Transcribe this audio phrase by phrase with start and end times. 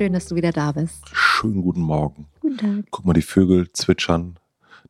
[0.00, 1.02] Schön, dass du wieder da bist.
[1.12, 2.26] Schönen guten Morgen.
[2.40, 2.84] Guten Tag.
[2.90, 4.38] Guck mal, die Vögel zwitschern.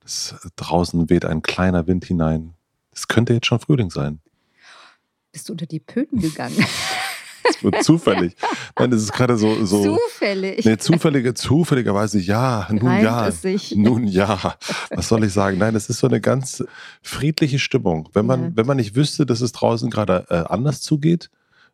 [0.01, 2.55] Das, draußen weht ein kleiner Wind hinein.
[2.95, 4.20] Es könnte jetzt schon Frühling sein.
[5.32, 6.54] Bist du unter die Pöten gegangen?
[7.42, 8.37] das wird zufällig.
[8.78, 9.96] Nein, das ist gerade so, so.
[9.96, 10.65] Zufällig.
[10.65, 12.68] Nee, zufällige, zufälligerweise ja.
[12.70, 13.26] Nun Reimt ja.
[13.26, 13.74] Es.
[13.74, 14.54] Nun ja.
[14.90, 15.59] Was soll ich sagen?
[15.59, 16.63] Nein, das ist so eine ganz
[17.02, 18.09] friedliche Stimmung.
[18.13, 18.51] Wenn man, ja.
[18.54, 21.30] wenn man nicht wüsste, dass es draußen gerade äh, anders zugeht,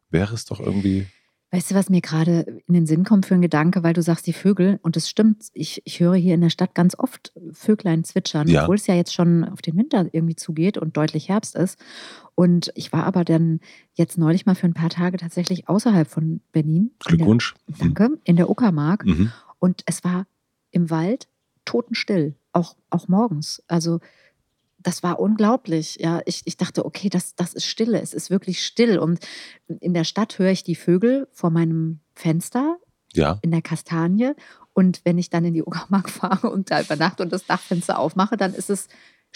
[0.09, 1.07] wäre es doch irgendwie
[1.53, 4.27] Weißt du, was mir gerade in den Sinn kommt für ein Gedanke, weil du sagst
[4.27, 8.03] die Vögel und es stimmt, ich, ich höre hier in der Stadt ganz oft Vöglein
[8.03, 8.63] zwitschern, ja.
[8.63, 11.79] obwohl es ja jetzt schon auf den Winter irgendwie zugeht und deutlich Herbst ist.
[12.35, 13.61] Und ich war aber dann
[13.95, 16.91] jetzt neulich mal für ein paar Tage tatsächlich außerhalb von Berlin.
[16.99, 17.55] Glückwunsch.
[17.69, 19.07] Der, danke, in der Uckermark.
[19.07, 19.31] Mhm.
[19.61, 20.27] Und es war
[20.73, 21.29] im Wald
[21.65, 23.63] totenstill, auch, auch morgens.
[23.69, 24.01] Also
[24.87, 25.99] das war unglaublich.
[26.01, 28.01] Ja, ich, ich dachte, okay, das, das ist Stille.
[28.01, 28.99] Es ist wirklich still.
[28.99, 29.19] Und
[29.81, 32.77] in der Stadt höre ich die Vögel vor meinem Fenster
[33.13, 33.41] ja.
[33.43, 34.35] in der Kastanie.
[34.75, 38.37] Und wenn ich dann in die Uckermark fahre und da übernachte und das Dachfenster aufmache,
[38.37, 38.87] dann ist es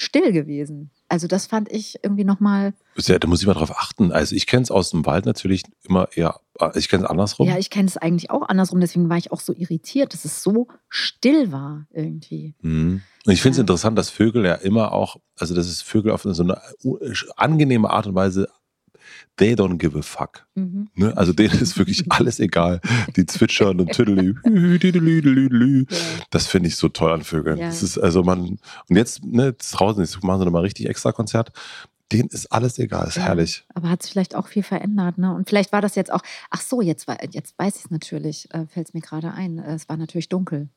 [0.01, 0.91] still gewesen.
[1.09, 2.73] Also das fand ich irgendwie nochmal.
[2.97, 4.12] Ja, da muss ich mal drauf achten.
[4.12, 7.47] Also ich kenne es aus dem Wald natürlich immer eher, äh, ich kenne es andersrum.
[7.47, 10.43] Ja, ich kenne es eigentlich auch andersrum, deswegen war ich auch so irritiert, dass es
[10.43, 12.55] so still war irgendwie.
[12.62, 13.03] Mhm.
[13.27, 13.62] Und ich finde es ja.
[13.62, 16.60] interessant, dass Vögel ja immer auch, also dass es Vögel auf so eine
[17.37, 18.49] angenehme Art und Weise
[19.36, 20.47] they don't give a fuck.
[20.54, 20.88] Mhm.
[20.94, 21.16] Ne?
[21.16, 22.81] Also denen ist wirklich alles egal.
[23.16, 24.34] Die zwitschern und tüdelü,
[26.31, 27.59] Das finde ich so toll an Vögeln.
[27.59, 27.66] Ja.
[27.66, 31.53] Das ist also man, und jetzt, ne, draußen, jetzt machen sie nochmal richtig extra Konzert.
[32.12, 33.64] Denen ist alles egal, ist ja, herrlich.
[33.72, 35.32] Aber hat sich vielleicht auch viel verändert, ne?
[35.32, 38.66] Und vielleicht war das jetzt auch, ach so, jetzt, jetzt weiß ich es natürlich, äh,
[38.66, 39.60] fällt es mir gerade ein.
[39.60, 40.69] Es war natürlich dunkel.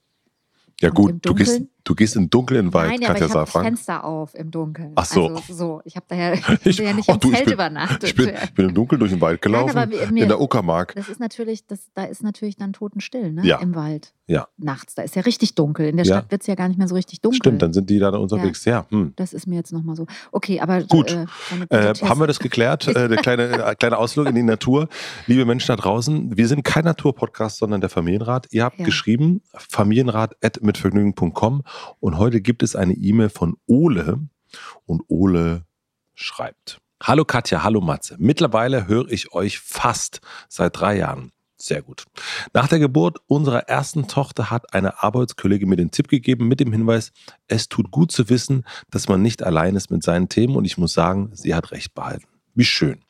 [0.81, 3.34] Ja gut, du gehst, du gehst in den dunklen Wald, Nein, ja, Katja aber ich
[3.34, 3.63] Safran.
[3.63, 4.91] das Fenster auf im Dunkeln.
[4.95, 5.28] Ach so.
[5.28, 5.81] Also, so.
[5.85, 6.34] Ich habe daher
[6.66, 8.03] ich, ja nicht im du, Zelt bin, übernachtet.
[8.03, 10.95] Ich bin, ich bin, im Dunkeln durch den Wald gelaufen, Nein, mir, in der Uckermark.
[10.95, 13.45] Das ist natürlich, das, da ist natürlich dann totenstill, ne?
[13.45, 13.59] Ja.
[13.59, 14.13] Im Wald.
[14.25, 14.47] Ja.
[14.57, 14.95] Nachts.
[14.95, 15.89] Da ist ja richtig dunkel.
[15.89, 16.31] In der Stadt ja.
[16.31, 17.35] wird es ja gar nicht mehr so richtig dunkel.
[17.38, 18.63] Stimmt, dann sind die da unterwegs.
[18.63, 18.85] Ja, ja.
[18.89, 19.11] Hm.
[19.17, 20.06] Das ist mir jetzt nochmal so.
[20.31, 20.81] Okay, aber.
[20.84, 21.11] Gut.
[21.11, 21.25] Äh,
[21.69, 22.88] äh, haben wir das geklärt?
[22.95, 24.88] äh, der kleine, äh, kleine Ausflug in die Natur.
[25.28, 28.47] Liebe Menschen da draußen, wir sind kein Naturpodcast, sondern der Familienrat.
[28.51, 31.63] Ihr habt geschrieben, familienrat.mitvergnügen.com
[32.00, 34.19] und heute gibt es eine E-Mail von Ole
[34.85, 35.66] und Ole
[36.16, 36.79] schreibt.
[37.01, 38.16] Hallo Katja, hallo Matze.
[38.19, 41.33] Mittlerweile höre ich euch fast seit drei Jahren.
[41.63, 42.03] Sehr gut.
[42.51, 46.74] Nach der Geburt unserer ersten Tochter hat eine Arbeitskollegin mir den Tipp gegeben mit dem
[46.74, 47.13] Hinweis,
[47.47, 50.78] es tut gut zu wissen, dass man nicht allein ist mit seinen Themen und ich
[50.78, 52.28] muss sagen, sie hat recht behalten.
[52.53, 53.06] Wie schön.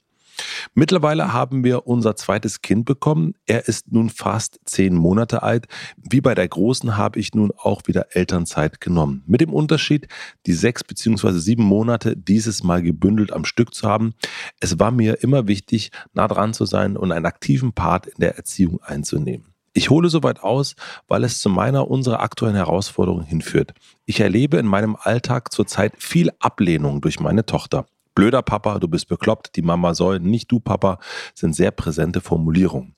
[0.74, 3.34] Mittlerweile haben wir unser zweites Kind bekommen.
[3.46, 5.68] Er ist nun fast zehn Monate alt.
[5.98, 9.24] Wie bei der Großen habe ich nun auch wieder Elternzeit genommen.
[9.26, 10.08] Mit dem Unterschied,
[10.46, 14.14] die sechs beziehungsweise sieben Monate dieses Mal gebündelt am Stück zu haben.
[14.60, 18.36] Es war mir immer wichtig, nah dran zu sein und einen aktiven Part in der
[18.38, 19.54] Erziehung einzunehmen.
[19.76, 20.76] Ich hole soweit aus,
[21.08, 23.74] weil es zu meiner, unserer aktuellen Herausforderung hinführt.
[24.06, 27.88] Ich erlebe in meinem Alltag zurzeit viel Ablehnung durch meine Tochter.
[28.16, 31.00] Blöder Papa, du bist bekloppt, die Mama soll, nicht du Papa,
[31.34, 32.96] sind sehr präsente Formulierungen.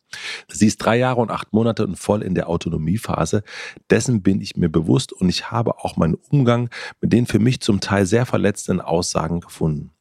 [0.47, 3.43] Sie ist drei Jahre und acht Monate und voll in der Autonomiephase.
[3.89, 6.69] Dessen bin ich mir bewusst und ich habe auch meinen Umgang
[7.01, 9.91] mit den für mich zum Teil sehr verletzenden Aussagen gefunden.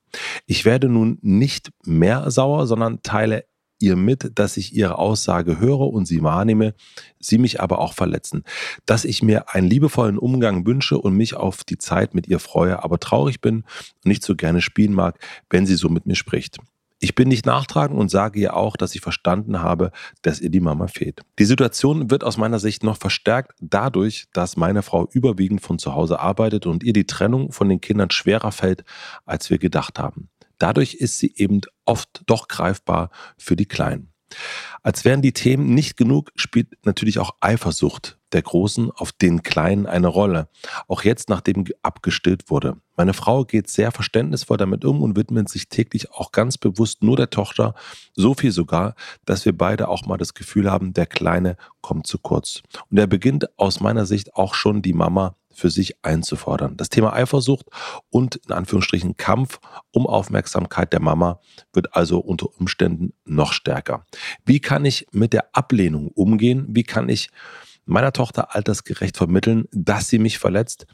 [0.47, 3.45] Ich werde nun nicht mehr sauer, sondern teile
[3.79, 6.75] ihr mit, dass ich ihre Aussage höre und sie wahrnehme,
[7.19, 8.45] sie mich aber auch verletzen.
[8.87, 12.83] Dass ich mir einen liebevollen Umgang wünsche und mich auf die Zeit mit ihr freue,
[12.83, 15.19] aber traurig bin und nicht so gerne spielen mag,
[15.51, 16.59] wenn sie so mit mir spricht.
[17.05, 19.91] Ich bin nicht nachtragend und sage ihr auch, dass ich verstanden habe,
[20.23, 21.21] dass ihr die Mama fehlt.
[21.39, 25.95] Die Situation wird aus meiner Sicht noch verstärkt dadurch, dass meine Frau überwiegend von zu
[25.95, 28.85] Hause arbeitet und ihr die Trennung von den Kindern schwerer fällt,
[29.27, 30.31] als wir gedacht haben.
[30.59, 34.13] Dadurch ist sie eben oft doch greifbar für die Kleinen.
[34.83, 39.87] Als wären die Themen nicht genug, spielt natürlich auch Eifersucht der Großen auf den Kleinen
[39.87, 40.49] eine Rolle.
[40.89, 42.77] Auch jetzt, nachdem abgestillt wurde.
[42.97, 47.17] Meine Frau geht sehr verständnisvoll damit um und widmet sich täglich auch ganz bewusst nur
[47.17, 47.75] der Tochter.
[48.15, 48.95] So viel sogar,
[49.25, 52.63] dass wir beide auch mal das Gefühl haben, der Kleine kommt zu kurz.
[52.91, 56.77] Und er beginnt aus meiner Sicht auch schon die Mama für sich einzufordern.
[56.77, 57.67] Das Thema Eifersucht
[58.11, 59.61] und in Anführungsstrichen Kampf
[59.93, 61.41] um Aufmerksamkeit der Mama
[61.73, 64.05] wird also unter Umständen noch stärker.
[64.45, 66.67] Wie kann ich mit der Ablehnung umgehen?
[66.69, 67.31] Wie kann ich
[67.85, 70.87] meiner Tochter altersgerecht vermitteln, dass sie mich verletzt?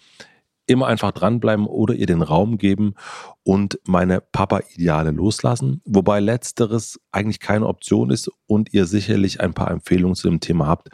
[0.66, 2.94] Immer einfach dranbleiben oder ihr den Raum geben
[3.42, 5.82] und meine Papa-Ideale loslassen.
[5.84, 10.68] Wobei letzteres eigentlich keine Option ist und ihr sicherlich ein paar Empfehlungen zu dem Thema
[10.68, 10.88] habt,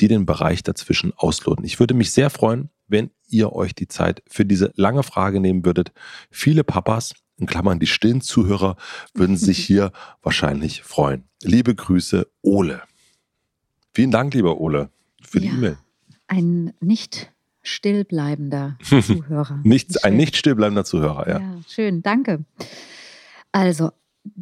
[0.00, 1.64] die den Bereich dazwischen ausloten.
[1.64, 5.64] Ich würde mich sehr freuen, wenn ihr euch die Zeit für diese lange Frage nehmen
[5.64, 5.92] würdet.
[6.30, 8.76] Viele Papas, in Klammern die stillen Zuhörer,
[9.14, 11.24] würden sich hier wahrscheinlich freuen.
[11.42, 12.82] Liebe Grüße, Ole.
[13.94, 14.90] Vielen Dank, lieber Ole,
[15.26, 15.78] für ja, die E-Mail.
[16.28, 17.32] Ein nicht
[17.62, 19.60] stillbleibender Zuhörer.
[19.64, 21.40] nicht, ein nicht stillbleibender Zuhörer, ja.
[21.40, 22.44] Ja, schön, danke.
[23.52, 23.90] Also,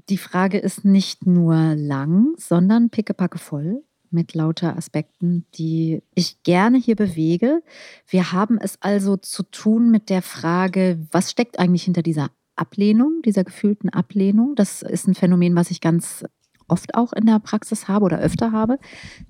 [0.09, 6.79] die Frage ist nicht nur lang, sondern pickepacke voll mit lauter Aspekten, die ich gerne
[6.79, 7.63] hier bewege.
[8.07, 13.21] Wir haben es also zu tun mit der Frage, was steckt eigentlich hinter dieser Ablehnung,
[13.25, 14.55] dieser gefühlten Ablehnung.
[14.55, 16.25] Das ist ein Phänomen, was ich ganz
[16.69, 18.79] oft auch in der Praxis habe oder öfter habe.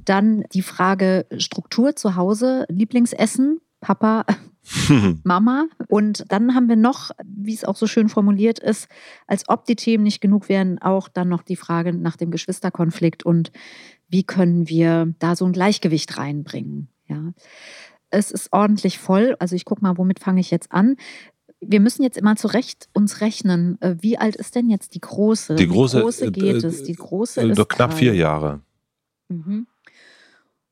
[0.04, 4.24] Dann die Frage Struktur zu Hause, Lieblingsessen, Papa,
[5.24, 5.66] Mama.
[5.88, 8.88] Und dann haben wir noch, wie es auch so schön formuliert ist,
[9.26, 13.24] als ob die Themen nicht genug wären, auch dann noch die Frage nach dem Geschwisterkonflikt
[13.24, 13.52] und
[14.08, 16.88] wie können wir da so ein Gleichgewicht reinbringen.
[17.08, 17.32] Ja.
[18.10, 19.34] Es ist ordentlich voll.
[19.40, 20.96] Also ich gucke mal, womit fange ich jetzt an?
[21.60, 23.80] Wir müssen jetzt immer zurecht uns rechnen.
[23.80, 25.54] Äh, wie alt ist denn jetzt die große?
[25.54, 26.82] Die große, Wie große geht äh, es?
[26.82, 28.60] Die große äh, ist knapp vier Jahre.
[29.28, 29.66] Mhm.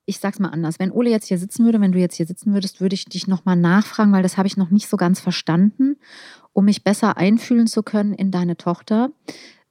[0.04, 0.78] Ich sag's mal anders.
[0.78, 3.28] Wenn Ole jetzt hier sitzen würde, wenn du jetzt hier sitzen würdest, würde ich dich
[3.28, 5.96] nochmal nachfragen, weil das habe ich noch nicht so ganz verstanden,
[6.52, 9.10] um mich besser einfühlen zu können in deine Tochter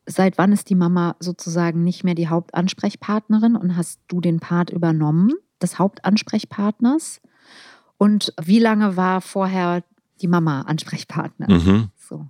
[0.06, 4.70] seit wann ist die Mama sozusagen nicht mehr die Hauptansprechpartnerin und hast du den Part
[4.70, 7.22] übernommen des Hauptansprechpartners?
[7.98, 9.84] Und wie lange war vorher
[10.22, 11.50] die Mama Ansprechpartner?
[11.50, 11.90] Mhm.
[11.98, 12.28] So.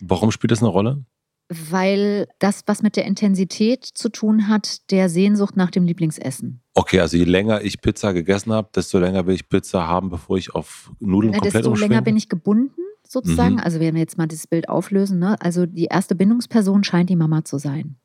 [0.00, 1.04] Warum spielt das eine Rolle?
[1.48, 6.60] Weil das was mit der Intensität zu tun hat, der Sehnsucht nach dem Lieblingsessen.
[6.72, 10.38] Okay, also je länger ich Pizza gegessen habe, desto länger will ich Pizza haben, bevor
[10.38, 13.54] ich auf Nudeln Na, komplett Desto länger bin ich gebunden sozusagen.
[13.54, 13.60] Mhm.
[13.60, 15.36] Also wenn wir jetzt mal dieses Bild auflösen, ne?
[15.40, 17.96] also die erste Bindungsperson scheint die Mama zu sein.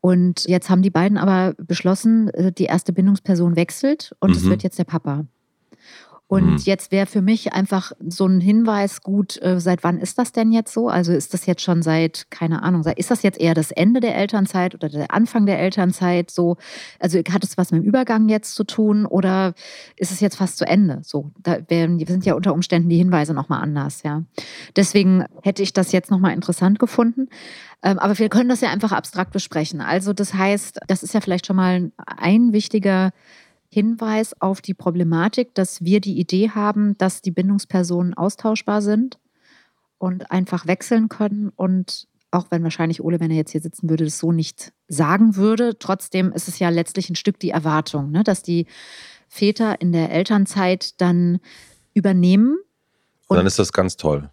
[0.00, 4.50] Und jetzt haben die beiden aber beschlossen, äh, die erste Bindungsperson wechselt und es mhm.
[4.50, 5.26] wird jetzt der Papa.
[6.30, 6.56] Und mhm.
[6.58, 10.52] jetzt wäre für mich einfach so ein Hinweis gut, äh, seit wann ist das denn
[10.52, 10.88] jetzt so?
[10.88, 14.14] Also ist das jetzt schon seit, keine Ahnung, ist das jetzt eher das Ende der
[14.14, 16.30] Elternzeit oder der Anfang der Elternzeit?
[16.30, 16.56] So,
[17.00, 19.54] also hat es was mit dem Übergang jetzt zu tun oder
[19.96, 21.00] ist es jetzt fast zu Ende?
[21.02, 24.22] So, da wären, sind ja unter Umständen die Hinweise nochmal anders, ja.
[24.76, 27.26] Deswegen hätte ich das jetzt nochmal interessant gefunden.
[27.82, 29.80] Ähm, aber wir können das ja einfach abstrakt besprechen.
[29.80, 33.10] Also das heißt, das ist ja vielleicht schon mal ein wichtiger
[33.72, 39.18] Hinweis auf die Problematik, dass wir die Idee haben, dass die Bindungspersonen austauschbar sind
[39.98, 41.52] und einfach wechseln können.
[41.54, 45.36] Und auch wenn wahrscheinlich Ole, wenn er jetzt hier sitzen würde, das so nicht sagen
[45.36, 48.24] würde, trotzdem ist es ja letztlich ein Stück die Erwartung, ne?
[48.24, 48.66] dass die
[49.28, 51.38] Väter in der Elternzeit dann
[51.94, 52.58] übernehmen.
[53.28, 54.30] Und dann ist das ganz toll.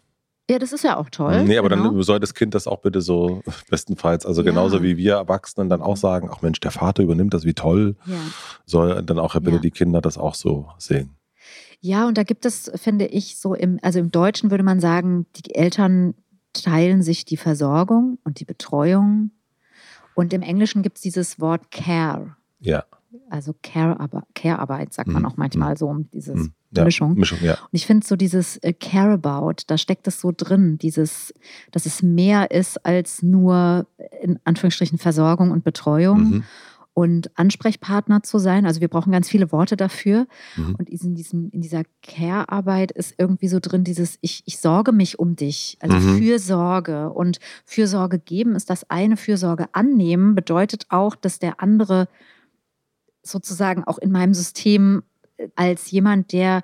[0.49, 1.43] Ja, das ist ja auch toll.
[1.43, 1.91] Nee, aber genau.
[1.91, 4.49] dann soll das Kind das auch bitte so bestenfalls, also ja.
[4.49, 7.97] genauso wie wir Erwachsenen dann auch sagen, ach Mensch, der Vater übernimmt das, wie toll,
[8.05, 8.15] ja.
[8.65, 9.59] soll dann auch bitte ja.
[9.59, 11.15] die Kinder das auch so sehen.
[11.79, 15.25] Ja, und da gibt es, finde ich, so im, also im Deutschen würde man sagen,
[15.35, 16.15] die Eltern
[16.53, 19.31] teilen sich die Versorgung und die Betreuung.
[20.15, 22.35] Und im Englischen gibt es dieses Wort Care.
[22.59, 22.85] Ja.
[23.29, 25.27] Also Care-Arbeit, Care sagt man mhm.
[25.27, 25.77] auch manchmal mhm.
[25.77, 27.13] so, dieses mhm ja, Mischung.
[27.15, 27.53] Mischung ja.
[27.53, 31.33] Und ich finde so dieses äh, Care About, da steckt es so drin, dieses,
[31.71, 33.87] dass es mehr ist als nur
[34.21, 36.19] in Anführungsstrichen Versorgung und Betreuung.
[36.19, 36.43] Mhm.
[36.93, 38.65] Und Ansprechpartner zu sein.
[38.65, 40.25] Also wir brauchen ganz viele Worte dafür.
[40.55, 40.75] Mhm.
[40.79, 45.19] Und in, diesem, in dieser Care-Arbeit ist irgendwie so drin dieses, ich, ich sorge mich
[45.19, 45.77] um dich.
[45.79, 46.17] Also mhm.
[46.17, 47.11] Fürsorge.
[47.11, 52.07] Und Fürsorge geben ist das eine, Fürsorge annehmen bedeutet auch, dass der andere
[53.21, 55.03] sozusagen auch in meinem System
[55.55, 56.63] als jemand, der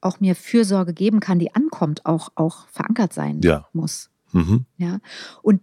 [0.00, 3.66] auch mir Fürsorge geben kann, die ankommt, auch, auch verankert sein ja.
[3.72, 4.10] muss.
[4.32, 4.66] Mhm.
[4.76, 4.98] Ja.
[5.42, 5.60] Und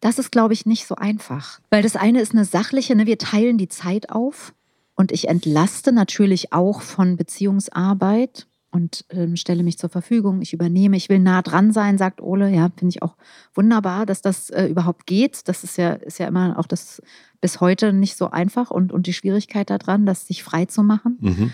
[0.00, 1.60] das ist, glaube ich, nicht so einfach.
[1.70, 4.54] Weil das eine ist eine sachliche, ne, wir teilen die Zeit auf
[4.94, 8.47] und ich entlaste natürlich auch von Beziehungsarbeit.
[8.70, 10.42] Und ähm, stelle mich zur Verfügung.
[10.42, 12.50] Ich übernehme, ich will nah dran sein, sagt Ole.
[12.50, 13.16] Ja, finde ich auch
[13.54, 15.48] wunderbar, dass das äh, überhaupt geht.
[15.48, 17.02] Das ist ja, ist ja immer auch das
[17.40, 21.18] bis heute nicht so einfach und, und die Schwierigkeit daran, das sich frei zu machen.
[21.20, 21.52] Mhm.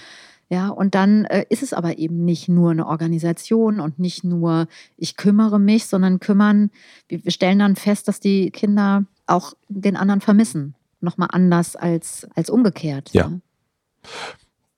[0.50, 4.66] Ja, und dann äh, ist es aber eben nicht nur eine Organisation und nicht nur
[4.96, 6.70] ich kümmere mich, sondern kümmern,
[7.08, 10.74] wir, stellen dann fest, dass die Kinder auch den anderen vermissen.
[11.00, 13.10] Nochmal anders als, als umgekehrt.
[13.12, 13.28] Ja.
[13.28, 13.40] ja.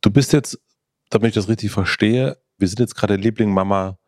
[0.00, 0.61] Du bist jetzt,
[1.10, 3.98] damit ich das richtig verstehe, wir sind jetzt gerade Liebling Mama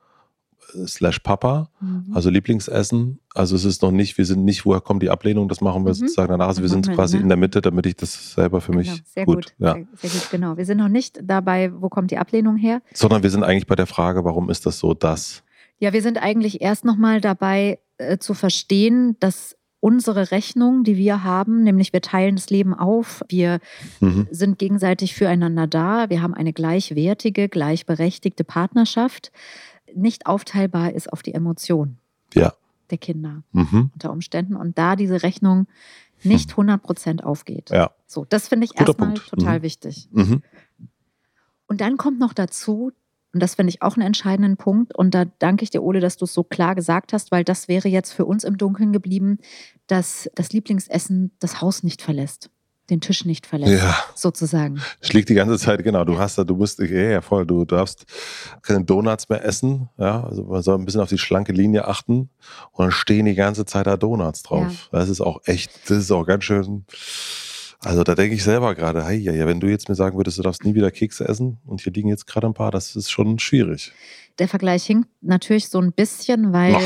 [0.86, 2.12] slash Papa, mhm.
[2.14, 3.20] also Lieblingsessen.
[3.34, 5.90] Also es ist noch nicht, wir sind nicht, woher kommt die Ablehnung, das machen wir
[5.90, 5.94] mhm.
[5.94, 6.48] sozusagen danach.
[6.48, 7.22] Also wir sind quasi ne?
[7.22, 9.00] in der Mitte, damit ich das selber für mich genau.
[9.04, 9.36] sehr gut.
[9.36, 9.54] gut.
[9.58, 9.74] Ja.
[9.74, 10.56] Sehr, sehr, gut, genau.
[10.56, 12.82] Wir sind noch nicht dabei, wo kommt die Ablehnung her?
[12.92, 15.42] Sondern wir sind eigentlich bei der Frage, warum ist das so, dass?
[15.78, 21.23] Ja, wir sind eigentlich erst nochmal dabei äh, zu verstehen, dass unsere Rechnung, die wir
[21.25, 23.61] haben, nämlich wir teilen das Leben auf, wir
[24.00, 24.26] mhm.
[24.30, 29.30] sind gegenseitig füreinander da, wir haben eine gleichwertige, gleichberechtigte Partnerschaft
[29.94, 31.99] nicht aufteilbar ist auf die Emotion
[32.35, 32.52] ja.
[32.90, 33.90] der Kinder mhm.
[33.94, 35.66] unter Umständen und da diese Rechnung
[36.25, 37.70] nicht 100 Prozent aufgeht.
[37.70, 37.92] Ja.
[38.06, 39.28] So, das finde ich Guter erstmal Punkt.
[39.30, 39.62] total mhm.
[39.62, 40.08] wichtig.
[40.11, 40.42] Mhm.
[41.68, 42.92] Und dann kommt noch dazu,
[43.32, 46.16] und das finde ich auch einen entscheidenden Punkt, und da danke ich dir, Ole, dass
[46.16, 49.38] du es so klar gesagt hast, weil das wäre jetzt für uns im Dunkeln geblieben,
[49.87, 52.50] dass das Lieblingsessen das Haus nicht verlässt
[52.90, 53.97] den Tisch nicht verlässt, ja.
[54.14, 54.80] sozusagen.
[55.00, 56.04] Schlägt die ganze Zeit, genau.
[56.04, 58.06] Du hast da, du musst, ja, ja, voll, du darfst
[58.62, 60.25] keine Donuts mehr essen, ja.
[60.25, 62.30] Also man soll ein bisschen auf die schlanke Linie achten
[62.73, 64.88] und dann stehen die ganze Zeit da Donuts drauf.
[64.92, 65.00] Ja.
[65.00, 66.87] Das ist auch echt, das ist auch ganz schön.
[67.80, 70.42] Also da denke ich selber gerade, hey, ja, wenn du jetzt mir sagen würdest, du
[70.42, 73.38] darfst nie wieder Kekse essen und hier liegen jetzt gerade ein paar, das ist schon
[73.38, 73.92] schwierig.
[74.38, 76.76] Der Vergleich hinkt natürlich so ein bisschen, weil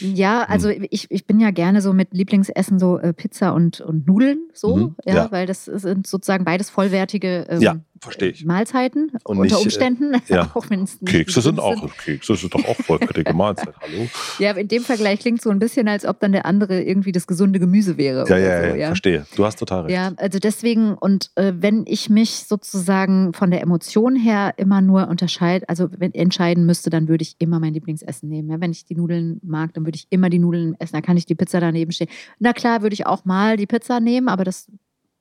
[0.00, 0.52] ja, hm.
[0.52, 4.48] also ich, ich bin ja gerne so mit Lieblingsessen so äh, Pizza und, und Nudeln
[4.52, 8.44] so, mhm, ja, ja, weil das sind sozusagen beides vollwertige ähm, ja, verstehe ich.
[8.44, 10.14] Mahlzeiten und unter nicht, äh, Umständen.
[10.14, 10.50] Äh, ja.
[10.54, 10.66] auch
[11.04, 13.74] Kekse sind auch Kekse sind doch auch vollwertige Mahlzeit.
[13.80, 14.08] Hallo.
[14.38, 17.26] Ja, in dem Vergleich klingt so ein bisschen, als ob dann der andere irgendwie das
[17.26, 18.28] gesunde Gemüse wäre.
[18.28, 19.26] Ja, ja, so, ja, verstehe.
[19.34, 19.94] Du hast total recht.
[19.94, 25.08] Ja, also deswegen und äh, wenn ich mich sozusagen von der Emotion her immer nur
[25.08, 28.50] unterscheide, also wenn entscheiden müsste, dann würde ich immer mein Lieblingsessen nehmen.
[28.50, 30.94] Ja, wenn ich die Nudeln mag, dann würde ich immer die Nudeln essen.
[30.94, 32.08] Da kann ich die Pizza daneben stehen.
[32.38, 34.70] Na klar, würde ich auch mal die Pizza nehmen, aber das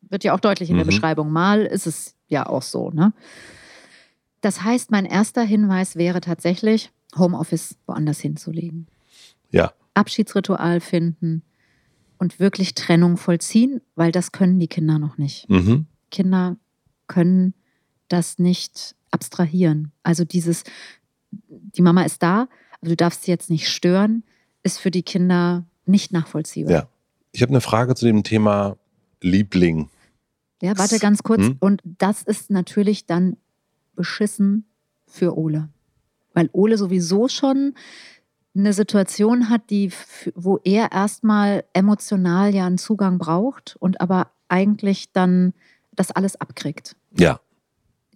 [0.02, 0.80] wird ja auch deutlich in mhm.
[0.80, 1.32] der Beschreibung.
[1.32, 2.92] Mal ist es ja auch so.
[2.92, 3.14] Ne?
[4.42, 8.88] Das heißt, mein erster Hinweis wäre tatsächlich, Homeoffice woanders hinzulegen.
[9.52, 9.74] Ja.
[9.94, 11.44] Abschiedsritual finden
[12.18, 15.50] und wirklich Trennung vollziehen, weil das können die Kinder noch nicht.
[15.50, 15.88] Mhm.
[16.12, 16.58] Kinder
[17.08, 17.54] können
[18.08, 19.92] das nicht abstrahieren.
[20.04, 20.64] Also dieses,
[21.32, 22.48] die Mama ist da,
[22.88, 24.24] du darfst sie jetzt nicht stören,
[24.64, 26.72] ist für die Kinder nicht nachvollziehbar.
[26.72, 26.88] Ja.
[27.32, 28.78] Ich habe eine Frage zu dem Thema
[29.22, 29.90] Liebling.
[30.62, 31.44] Ja, warte ganz kurz.
[31.44, 31.58] Hm?
[31.60, 33.38] Und das ist natürlich dann
[33.96, 34.66] beschissen
[35.08, 35.70] für Ole.
[36.34, 37.76] Weil Ole sowieso schon
[38.56, 39.92] eine Situation hat, die,
[40.36, 45.54] wo er erstmal emotional ja einen Zugang braucht und aber eigentlich dann
[45.92, 46.96] das alles abkriegt.
[47.18, 47.40] Ja.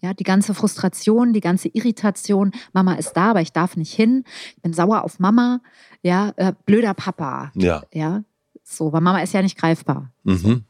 [0.01, 2.51] Ja, die ganze Frustration, die ganze Irritation.
[2.73, 4.23] Mama ist da, aber ich darf nicht hin.
[4.55, 5.61] Ich bin sauer auf Mama.
[6.01, 7.51] Ja, äh, blöder Papa.
[7.55, 7.83] Ja.
[7.93, 8.23] Ja,
[8.63, 10.11] so, weil Mama ist ja nicht greifbar.
[10.23, 10.63] Mhm.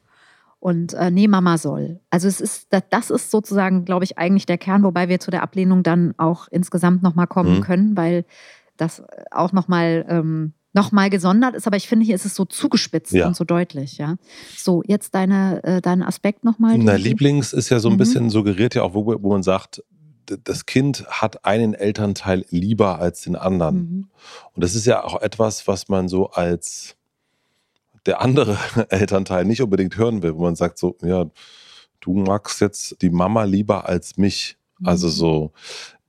[0.59, 2.01] Und äh, nee, Mama soll.
[2.09, 5.43] Also es ist, das ist sozusagen, glaube ich, eigentlich der Kern, wobei wir zu der
[5.43, 7.61] Ablehnung dann auch insgesamt nochmal kommen mhm.
[7.61, 8.25] können, weil
[8.77, 11.67] das auch nochmal ähm, noch gesondert ist.
[11.67, 13.27] Aber ich finde, hier ist es so zugespitzt ja.
[13.27, 13.97] und so deutlich.
[13.97, 14.15] Ja.
[14.55, 16.77] So, jetzt deine, äh, dein Aspekt nochmal.
[16.77, 17.99] Na, Lieblings ist ja so ein mhm.
[17.99, 19.83] bisschen suggeriert ja auch, wo, wo man sagt,
[20.43, 23.75] das Kind hat einen Elternteil lieber als den anderen.
[23.75, 24.07] Mhm.
[24.53, 26.95] Und das ist ja auch etwas, was man so als
[28.05, 28.57] der andere
[28.89, 31.25] Elternteil nicht unbedingt hören will, wo man sagt so, ja,
[31.99, 34.57] du magst jetzt die Mama lieber als mich.
[34.83, 35.11] Also mhm.
[35.11, 35.51] so,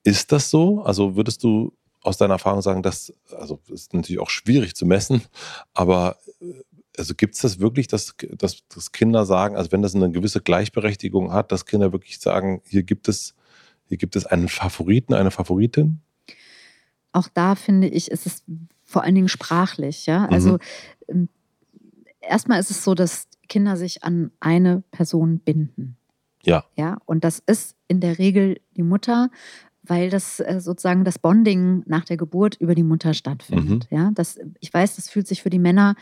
[0.04, 0.82] ist das so?
[0.82, 5.22] Also würdest du aus deiner Erfahrung sagen, dass, also ist natürlich auch schwierig zu messen,
[5.72, 6.62] aber äh,
[6.98, 10.40] also gibt es das wirklich, dass, dass, dass Kinder sagen, also wenn das eine gewisse
[10.40, 13.34] Gleichberechtigung hat, dass Kinder wirklich sagen, hier gibt es,
[13.86, 16.00] hier gibt es einen Favoriten, eine Favoritin?
[17.12, 18.42] Auch da finde ich, ist es
[18.84, 20.26] vor allen Dingen sprachlich, ja.
[20.26, 20.58] Also mhm.
[21.08, 21.28] Ähm,
[22.20, 25.96] erstmal ist es so, dass Kinder sich an eine Person binden.
[26.42, 26.64] Ja.
[26.76, 29.30] Ja, und das ist in der Regel die Mutter,
[29.82, 33.88] weil das äh, sozusagen das Bonding nach der Geburt über die Mutter stattfindet.
[33.90, 33.96] Mhm.
[33.96, 35.96] Ja, das, ich weiß, das fühlt sich für die Männer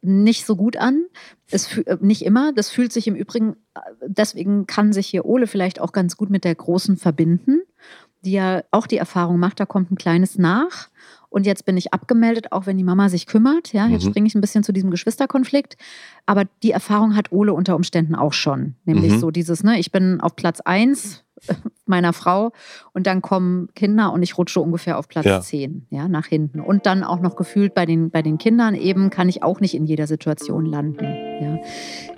[0.00, 1.04] nicht so gut an.
[1.50, 2.52] Es äh, nicht immer.
[2.52, 6.30] Das fühlt sich im Übrigen, äh, deswegen kann sich hier Ole vielleicht auch ganz gut
[6.30, 7.60] mit der Großen verbinden,
[8.22, 10.88] die ja auch die Erfahrung macht, da kommt ein kleines nach
[11.38, 13.72] und jetzt bin ich abgemeldet, auch wenn die Mama sich kümmert.
[13.72, 14.10] Ja, jetzt mhm.
[14.10, 15.76] springe ich ein bisschen zu diesem Geschwisterkonflikt.
[16.26, 18.74] Aber die Erfahrung hat Ole unter Umständen auch schon.
[18.84, 19.18] Nämlich mhm.
[19.20, 21.22] so dieses, ne, ich bin auf Platz 1
[21.86, 22.50] meiner Frau
[22.92, 25.40] und dann kommen Kinder und ich rutsche ungefähr auf Platz ja.
[25.40, 26.58] 10, ja, nach hinten.
[26.58, 29.74] Und dann auch noch gefühlt bei den, bei den Kindern eben kann ich auch nicht
[29.74, 31.04] in jeder Situation landen.
[31.40, 31.58] Ja.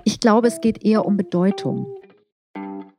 [0.05, 1.95] Ich glaube, es geht eher um Bedeutung.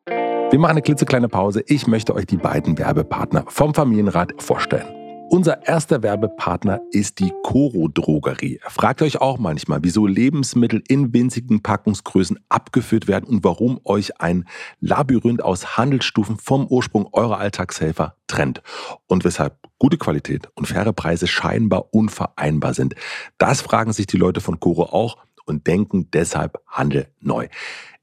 [0.05, 1.63] Wir machen eine klitzekleine Pause.
[1.65, 5.00] Ich möchte euch die beiden Werbepartner vom Familienrat vorstellen.
[5.31, 8.59] Unser erster Werbepartner ist die Coro Drogerie.
[8.67, 14.43] Fragt euch auch manchmal, wieso Lebensmittel in winzigen Packungsgrößen abgeführt werden und warum euch ein
[14.81, 18.61] Labyrinth aus Handelsstufen vom Ursprung eurer Alltagshelfer trennt
[19.07, 22.95] und weshalb gute Qualität und faire Preise scheinbar unvereinbar sind.
[23.37, 25.15] Das fragen sich die Leute von Coro auch
[25.51, 27.47] und denken deshalb Handel neu.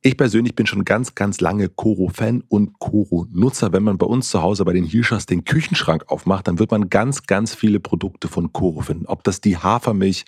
[0.01, 3.73] Ich persönlich bin schon ganz, ganz lange Koro-Fan und Koro-Nutzer.
[3.73, 6.89] Wenn man bei uns zu Hause bei den Hirschers den Küchenschrank aufmacht, dann wird man
[6.89, 9.07] ganz, ganz viele Produkte von Koro finden.
[9.07, 10.25] Ob das die Hafermilch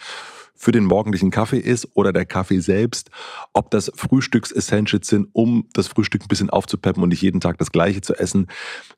[0.57, 3.11] für den morgendlichen Kaffee ist oder der Kaffee selbst,
[3.55, 7.73] ob das Frühstücks-Essentials sind, um das Frühstück ein bisschen aufzupeppen und nicht jeden Tag das
[7.73, 8.49] gleiche zu essen,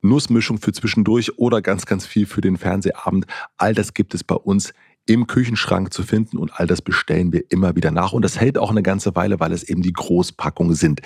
[0.00, 3.26] Nussmischung für zwischendurch oder ganz, ganz viel für den Fernsehabend.
[3.58, 4.72] All das gibt es bei uns
[5.06, 8.56] im Küchenschrank zu finden und all das bestellen wir immer wieder nach und das hält
[8.56, 11.00] auch eine ganze Weile, weil es eben die Großpackungen sind.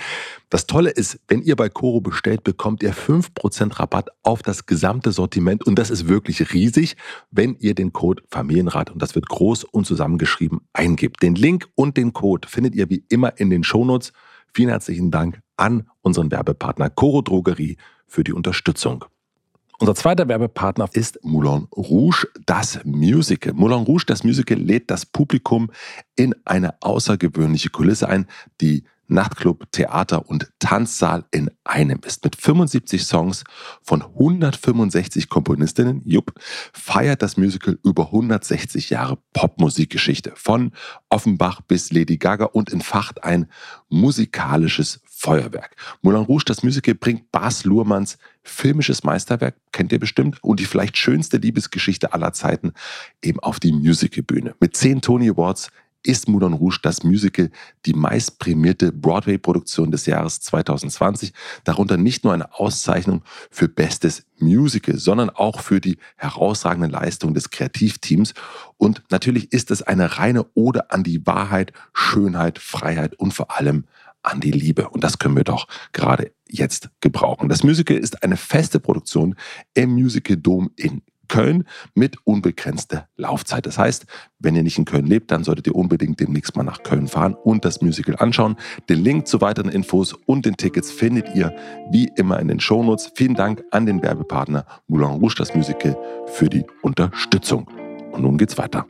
[0.49, 5.11] Das Tolle ist, wenn ihr bei Coro bestellt, bekommt ihr 5% Rabatt auf das gesamte
[5.11, 6.95] Sortiment und das ist wirklich riesig,
[7.31, 11.23] wenn ihr den Code Familienrat und das wird groß und zusammengeschrieben eingibt.
[11.23, 14.13] Den Link und den Code findet ihr wie immer in den Shownotes.
[14.53, 17.77] Vielen herzlichen Dank an unseren Werbepartner Coro Drogerie
[18.07, 19.05] für die Unterstützung.
[19.79, 23.53] Unser zweiter Werbepartner ist Moulin Rouge, das Musical.
[23.53, 25.69] Moulin Rouge, das Musical, lädt das Publikum
[26.15, 28.25] in eine außergewöhnliche Kulisse ein,
[28.59, 32.23] die Nachtclub, Theater und Tanzsaal in einem ist.
[32.23, 33.43] Mit 75 Songs
[33.83, 36.33] von 165 Komponistinnen, jupp,
[36.73, 40.33] feiert das Musical über 160 Jahre Popmusikgeschichte.
[40.35, 40.71] Von
[41.09, 43.47] Offenbach bis Lady Gaga und entfacht ein
[43.89, 45.75] musikalisches Feuerwerk.
[46.03, 50.95] Moulin Rouge, das Musical, bringt Bas Luhrmanns filmisches Meisterwerk, kennt ihr bestimmt, und die vielleicht
[50.95, 52.73] schönste Liebesgeschichte aller Zeiten
[53.23, 54.53] eben auf die Musicalbühne.
[54.59, 55.71] Mit zehn Tony Awards
[56.03, 57.49] ist Moulin Rouge das Musical
[57.87, 61.33] die meistprämierte Broadway-Produktion des Jahres 2020.
[61.63, 67.49] Darunter nicht nur eine Auszeichnung für bestes Musical, sondern auch für die herausragende Leistung des
[67.49, 68.35] Kreativteams.
[68.77, 73.85] Und natürlich ist es eine reine Ode an die Wahrheit, Schönheit, Freiheit und vor allem
[74.27, 74.89] an die Liebe.
[74.89, 77.49] Und das können wir doch gerade jetzt gebrauchen.
[77.49, 79.35] Das Musical ist eine feste Produktion
[79.73, 83.65] im Musical Dom in Köln mit unbegrenzter Laufzeit.
[83.65, 84.05] Das heißt,
[84.39, 87.35] wenn ihr nicht in Köln lebt, dann solltet ihr unbedingt demnächst mal nach Köln fahren
[87.35, 88.55] und das Musical anschauen.
[88.89, 91.53] Den Link zu weiteren Infos und den Tickets findet ihr
[91.91, 93.11] wie immer in den Shownotes.
[93.15, 95.97] Vielen Dank an den Werbepartner Moulin Rouge, das Musical,
[96.27, 97.69] für die Unterstützung.
[98.11, 98.85] Und nun geht's weiter.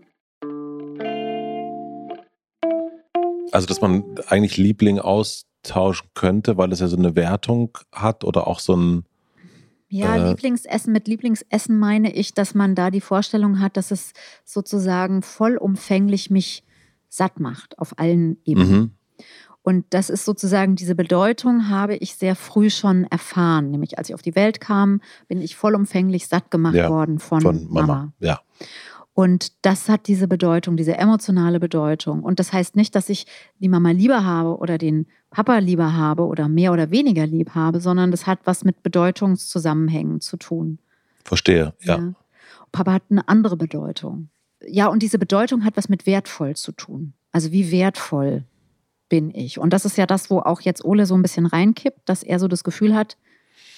[3.57, 8.45] Also, dass man eigentlich Liebling austauschen könnte, weil es ja so eine Wertung hat oder
[8.45, 9.03] auch so ein
[9.89, 10.93] ja, äh, Lieblingsessen.
[10.93, 14.11] Mit Lieblingsessen meine ich, dass man da die Vorstellung hat, dass es
[14.45, 16.63] sozusagen vollumfänglich mich
[17.09, 18.69] satt macht auf allen Ebenen.
[18.69, 18.91] Mhm.
[19.63, 23.71] Und das ist sozusagen diese Bedeutung, habe ich sehr früh schon erfahren.
[23.71, 27.41] Nämlich als ich auf die Welt kam, bin ich vollumfänglich satt gemacht ja, worden von,
[27.41, 27.87] von Mama.
[27.87, 28.13] Mama.
[28.19, 28.39] Ja.
[29.17, 32.21] Und das hat diese Bedeutung, diese emotionale Bedeutung.
[32.21, 33.25] Und das heißt nicht, dass ich
[33.57, 37.79] die Mama lieber habe oder den Papa lieber habe oder mehr oder weniger lieb habe,
[37.79, 40.77] sondern das hat was mit Bedeutungszusammenhängen zu tun.
[41.23, 41.97] Verstehe, ja.
[41.97, 42.13] ja.
[42.71, 44.29] Papa hat eine andere Bedeutung.
[44.63, 47.13] Ja, und diese Bedeutung hat was mit wertvoll zu tun.
[47.31, 48.43] Also wie wertvoll
[49.09, 49.57] bin ich?
[49.57, 52.37] Und das ist ja das, wo auch jetzt Ole so ein bisschen reinkippt, dass er
[52.37, 53.17] so das Gefühl hat,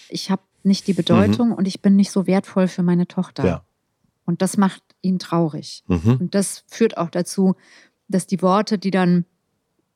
[0.09, 1.53] ich habe nicht die Bedeutung mhm.
[1.53, 3.45] und ich bin nicht so wertvoll für meine Tochter.
[3.45, 3.63] Ja.
[4.25, 5.83] Und das macht ihn traurig.
[5.87, 6.17] Mhm.
[6.19, 7.55] Und das führt auch dazu,
[8.07, 9.25] dass die Worte, die dann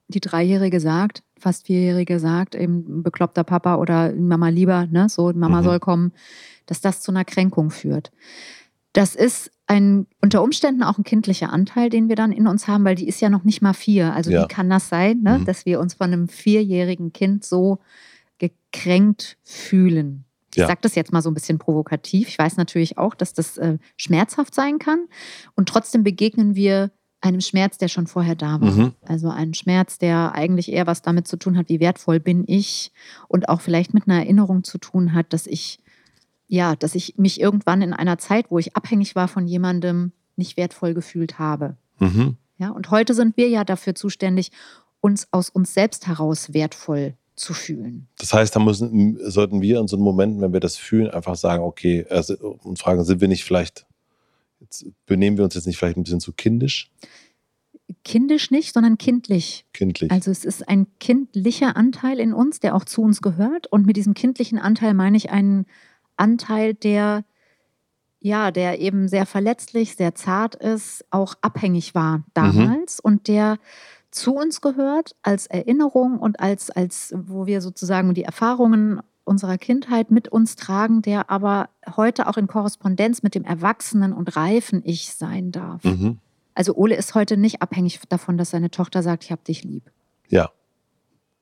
[0.07, 5.61] die Dreijährige sagt, fast Vierjährige sagt, eben bekloppter Papa oder Mama lieber, ne, so Mama
[5.61, 5.65] mhm.
[5.65, 6.11] soll kommen,
[6.65, 8.11] dass das zu einer Kränkung führt.
[8.93, 12.85] Das ist ein unter Umständen auch ein kindlicher Anteil, den wir dann in uns haben,
[12.85, 14.13] weil die ist ja noch nicht mal vier.
[14.13, 14.43] Also ja.
[14.43, 15.45] wie kann das sein, ne, mhm.
[15.45, 17.79] dass wir uns von einem vierjährigen Kind so
[18.37, 20.25] gekränkt fühlen?
[20.53, 20.67] Ich ja.
[20.67, 22.27] sage das jetzt mal so ein bisschen provokativ.
[22.27, 25.05] Ich weiß natürlich auch, dass das äh, schmerzhaft sein kann.
[25.55, 28.71] Und trotzdem begegnen wir einem Schmerz, der schon vorher da war.
[28.71, 28.93] Mhm.
[29.05, 32.91] Also ein Schmerz, der eigentlich eher was damit zu tun hat, wie wertvoll bin ich
[33.27, 35.79] und auch vielleicht mit einer Erinnerung zu tun hat, dass ich,
[36.47, 40.57] ja, dass ich mich irgendwann in einer Zeit, wo ich abhängig war von jemandem, nicht
[40.57, 41.77] wertvoll gefühlt habe.
[41.99, 42.37] Mhm.
[42.57, 44.51] Ja, und heute sind wir ja dafür zuständig,
[44.99, 48.07] uns aus uns selbst heraus wertvoll zu fühlen.
[48.17, 51.35] Das heißt, da müssen, sollten wir in so einem Moment, wenn wir das fühlen, einfach
[51.35, 53.85] sagen, okay, also, und fragen, sind wir nicht vielleicht
[55.05, 56.89] benehmen wir uns jetzt nicht vielleicht ein bisschen zu kindisch?
[58.03, 59.65] Kindisch nicht, sondern kindlich.
[59.73, 60.11] Kindlich.
[60.11, 63.67] Also es ist ein kindlicher Anteil in uns, der auch zu uns gehört.
[63.67, 65.65] Und mit diesem kindlichen Anteil meine ich einen
[66.15, 67.25] Anteil, der
[68.25, 73.11] ja, der eben sehr verletzlich, sehr zart ist, auch abhängig war damals mhm.
[73.11, 73.57] und der
[74.13, 80.11] zu uns gehört als Erinnerung und als, als, wo wir sozusagen die Erfahrungen unserer Kindheit
[80.11, 85.13] mit uns tragen, der aber heute auch in Korrespondenz mit dem Erwachsenen und reifen Ich
[85.13, 85.83] sein darf.
[85.83, 86.19] Mhm.
[86.53, 89.89] Also Ole ist heute nicht abhängig davon, dass seine Tochter sagt, ich habe dich lieb.
[90.27, 90.51] Ja.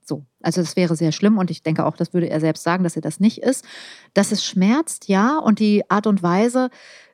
[0.03, 2.83] So, also das wäre sehr schlimm und ich denke auch, das würde er selbst sagen,
[2.83, 3.65] dass er das nicht ist.
[4.13, 6.69] Dass es schmerzt, ja, und die Art und Weise,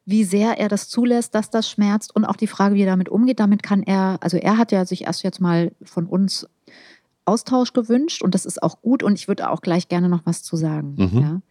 [0.05, 3.09] wie sehr er das zulässt, dass das schmerzt und auch die Frage, wie er damit
[3.09, 6.47] umgeht, damit kann er, also er hat ja sich erst jetzt mal von uns
[7.25, 10.43] Austausch gewünscht und das ist auch gut und ich würde auch gleich gerne noch was
[10.43, 10.95] zu sagen.
[10.97, 11.21] Mhm.
[11.21, 11.41] Ja.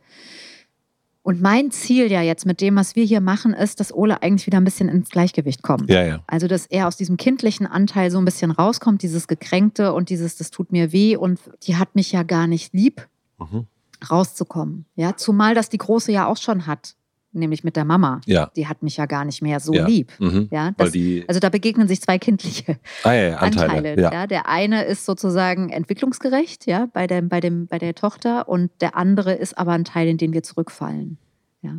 [1.26, 4.46] Und mein Ziel ja jetzt mit dem, was wir hier machen, ist, dass Ole eigentlich
[4.46, 5.90] wieder ein bisschen ins Gleichgewicht kommt.
[5.90, 6.20] Ja, ja.
[6.28, 10.36] Also, dass er aus diesem kindlichen Anteil so ein bisschen rauskommt, dieses Gekränkte und dieses,
[10.36, 13.08] das tut mir weh und die hat mich ja gar nicht lieb,
[13.40, 13.66] mhm.
[14.08, 14.84] rauszukommen.
[14.94, 16.95] Ja, zumal das die Große ja auch schon hat
[17.36, 18.20] nämlich mit der Mama.
[18.26, 18.50] Ja.
[18.56, 19.86] Die hat mich ja gar nicht mehr so ja.
[19.86, 20.12] lieb.
[20.18, 20.48] Mhm.
[20.50, 20.92] Ja, das,
[21.28, 23.90] also da begegnen sich zwei kindliche ah, ja, Anteile.
[23.90, 24.26] Anteile ja.
[24.26, 28.96] Der eine ist sozusagen entwicklungsgerecht, ja, bei, dem, bei, dem, bei der Tochter und der
[28.96, 31.18] andere ist aber ein Teil, in den wir zurückfallen.
[31.62, 31.72] Ja.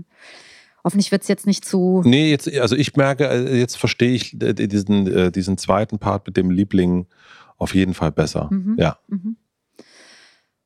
[0.84, 2.02] Hoffentlich wird es jetzt nicht zu.
[2.06, 6.28] Nee, jetzt, also ich merke, äh, jetzt verstehe ich äh, diesen, äh, diesen zweiten Part
[6.28, 7.08] mit dem Liebling
[7.58, 8.50] auf jeden Fall besser.
[8.52, 8.76] Mhm.
[8.80, 8.98] Ja.
[9.08, 9.36] Mhm.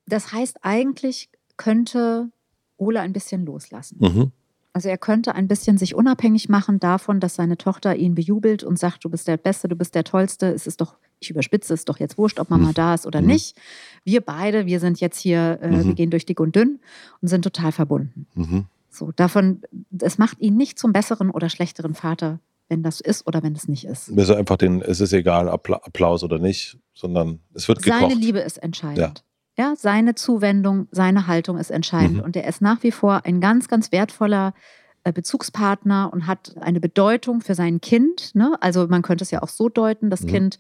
[0.06, 2.30] Das heißt, eigentlich könnte
[2.78, 3.98] Ole ein bisschen loslassen.
[4.00, 4.32] Mhm.
[4.74, 8.80] Also er könnte ein bisschen sich unabhängig machen davon, dass seine Tochter ihn bejubelt und
[8.80, 10.48] sagt, du bist der Beste, du bist der Tollste.
[10.48, 12.74] Es ist doch, ich überspitze es doch jetzt wurscht, ob Mama mhm.
[12.74, 13.28] da ist oder mhm.
[13.28, 13.58] nicht.
[14.06, 15.86] Wir beide, wir sind jetzt hier, äh, mhm.
[15.88, 16.80] wir gehen durch dick und dünn
[17.22, 18.28] und sind total verbunden.
[18.34, 18.66] Mhm.
[18.90, 19.62] So, davon,
[20.00, 23.68] es macht ihn nicht zum besseren oder schlechteren Vater, wenn das ist oder wenn es
[23.68, 24.08] nicht ist.
[24.08, 28.02] Es ist einfach den, es ist egal, Applaus oder nicht, sondern es wird gekocht.
[28.02, 28.98] Seine Liebe ist entscheidend.
[28.98, 29.14] Ja.
[29.62, 32.18] Ja, seine Zuwendung, seine Haltung ist entscheidend.
[32.18, 32.24] Mhm.
[32.24, 34.56] Und er ist nach wie vor ein ganz, ganz wertvoller
[35.04, 38.34] äh, Bezugspartner und hat eine Bedeutung für sein Kind.
[38.34, 38.58] Ne?
[38.60, 40.28] Also man könnte es ja auch so deuten, das mhm.
[40.30, 40.60] Kind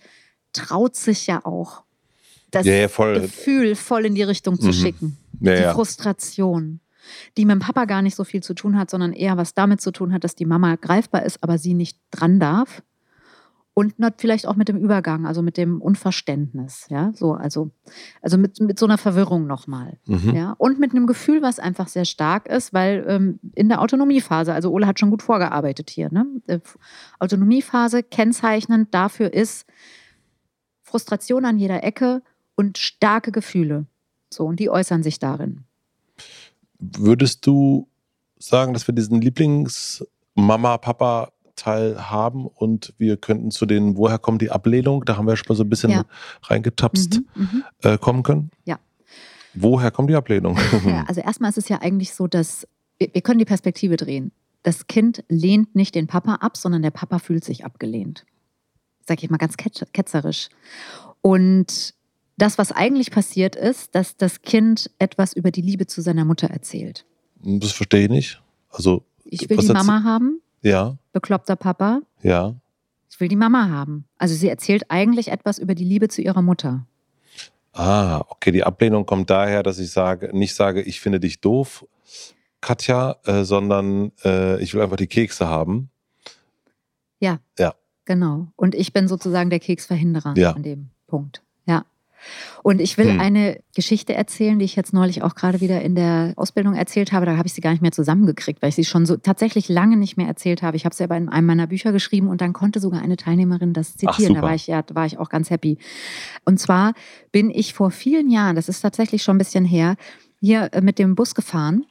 [0.54, 1.82] traut sich ja auch,
[2.52, 3.22] das ja, ja, voll.
[3.22, 4.74] Gefühl voll in die Richtung zu mhm.
[4.74, 5.18] schicken.
[5.40, 6.80] Ja, die Frustration,
[7.38, 9.82] die mit dem Papa gar nicht so viel zu tun hat, sondern eher was damit
[9.82, 12.84] zu tun hat, dass die Mama greifbar ist, aber sie nicht dran darf
[13.74, 17.72] und vielleicht auch mit dem Übergang, also mit dem Unverständnis, ja, so, also,
[18.22, 20.36] also mit, mit so einer Verwirrung nochmal, mhm.
[20.36, 24.54] ja, und mit einem Gefühl, was einfach sehr stark ist, weil ähm, in der Autonomiephase,
[24.54, 26.60] also Ole hat schon gut vorgearbeitet hier, ne, äh,
[27.20, 29.66] Autonomiephase kennzeichnend dafür ist
[30.82, 32.22] Frustration an jeder Ecke
[32.56, 33.86] und starke Gefühle,
[34.30, 35.64] so, und die äußern sich darin.
[36.80, 37.88] Würdest du
[38.38, 41.32] sagen, dass wir diesen Lieblings-Mama, Papa
[41.62, 45.56] teilhaben und wir könnten zu den, woher kommt die Ablehnung, da haben wir schon mal
[45.56, 46.06] so ein bisschen ja.
[46.44, 48.50] reingetapst, mhm, mhm, äh, kommen können.
[48.66, 48.80] Ja.
[49.54, 50.58] Woher kommt die Ablehnung?
[50.86, 54.32] Ja, also erstmal ist es ja eigentlich so, dass wir, wir können die Perspektive drehen.
[54.64, 58.26] Das Kind lehnt nicht den Papa ab, sondern der Papa fühlt sich abgelehnt.
[59.08, 60.50] Sag ich mal ganz ketzerisch.
[61.22, 61.94] Und
[62.38, 66.48] das, was eigentlich passiert ist, dass das Kind etwas über die Liebe zu seiner Mutter
[66.48, 67.06] erzählt.
[67.44, 68.42] Das verstehe ich nicht.
[68.70, 70.98] Also, ich will die Mama haben ja.
[71.14, 72.02] Bekloppter Papa.
[72.22, 72.56] Ja.
[73.10, 74.06] Ich will die Mama haben.
[74.18, 76.86] Also sie erzählt eigentlich etwas über die Liebe zu ihrer Mutter.
[77.74, 78.52] Ah, okay.
[78.52, 81.86] Die Ablehnung kommt daher, dass ich sage, nicht sage, ich finde dich doof,
[82.62, 85.90] Katja, äh, sondern äh, ich will einfach die Kekse haben.
[87.20, 87.40] Ja.
[87.58, 87.76] Ja.
[88.06, 88.48] Genau.
[88.56, 90.52] Und ich bin sozusagen der Keksverhinderer ja.
[90.52, 91.44] an dem Punkt.
[92.64, 93.20] Und ich will hm.
[93.20, 97.26] eine Geschichte erzählen, die ich jetzt neulich auch gerade wieder in der Ausbildung erzählt habe.
[97.26, 99.98] Da habe ich sie gar nicht mehr zusammengekriegt, weil ich sie schon so tatsächlich lange
[99.98, 100.78] nicht mehr erzählt habe.
[100.78, 103.74] Ich habe sie aber in einem meiner Bücher geschrieben und dann konnte sogar eine Teilnehmerin
[103.74, 104.36] das zitieren.
[104.38, 105.78] Ach, da war ich, ja, war ich auch ganz happy.
[106.46, 106.94] Und zwar
[107.32, 109.96] bin ich vor vielen Jahren, das ist tatsächlich schon ein bisschen her,
[110.40, 111.86] hier äh, mit dem Bus gefahren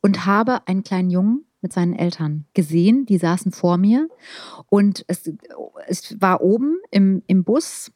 [0.00, 3.06] und habe einen kleinen Jungen mit seinen Eltern gesehen.
[3.06, 4.08] Die saßen vor mir
[4.68, 5.32] und es,
[5.88, 7.90] es war oben im, im Bus.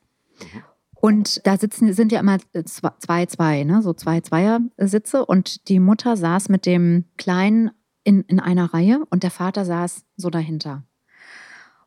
[1.00, 3.82] Und da sitzen, sind ja immer zwei, zwei, ne?
[3.82, 5.24] so zwei Zweiersitze.
[5.24, 7.70] Und die Mutter saß mit dem Kleinen
[8.04, 10.84] in, in einer Reihe und der Vater saß so dahinter.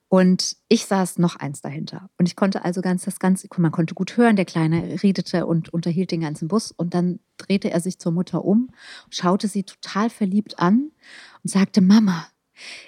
[0.08, 2.10] Und ich saß noch eins dahinter.
[2.18, 5.74] Und ich konnte also ganz das Ganze, man konnte gut hören, der Kleine redete und
[5.74, 6.72] unterhielt den ganzen Bus.
[6.72, 8.72] Und dann drehte er sich zur Mutter um,
[9.10, 10.92] schaute sie total verliebt an
[11.44, 12.28] und sagte, Mama,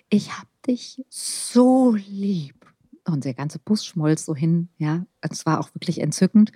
[0.10, 2.63] ich hab dich so lieb.
[3.06, 5.06] Und der ganze Bus schmolz so hin, ja.
[5.22, 6.52] Es war auch wirklich entzückend.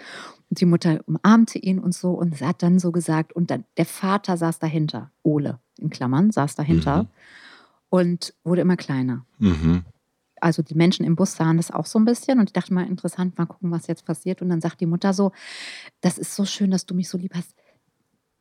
[0.49, 3.86] Und die Mutter umarmte ihn und so und hat dann so gesagt, und dann, der
[3.86, 7.03] Vater saß dahinter, Ole in Klammern, saß dahinter.
[7.03, 7.07] Mhm.
[7.89, 9.25] und wurde immer kleiner.
[9.39, 9.83] Mhm.
[10.39, 12.86] Also die Menschen im Bus sahen das auch so ein bisschen und ich dachte mal,
[12.86, 14.41] interessant, mal gucken, was jetzt passiert.
[14.41, 15.31] Und dann sagt die Mutter so,
[16.01, 17.55] das ist so schön, dass du mich so lieb hast.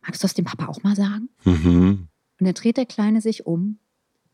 [0.03, 1.31] Magst du das dem Papa auch mal sagen?
[1.45, 2.09] Mhm.
[2.39, 3.79] Und dann dreht der Kleine sich um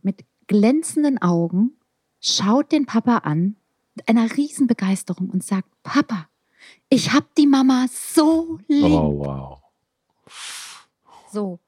[0.03, 1.73] mit glänzenden Augen,
[2.21, 3.57] schaut den Papa an
[4.07, 6.29] einer Riesenbegeisterung und sagt, Papa,
[6.89, 8.85] ich hab die Mama so lieb.
[8.85, 9.59] Oh, wow.
[11.31, 11.59] So.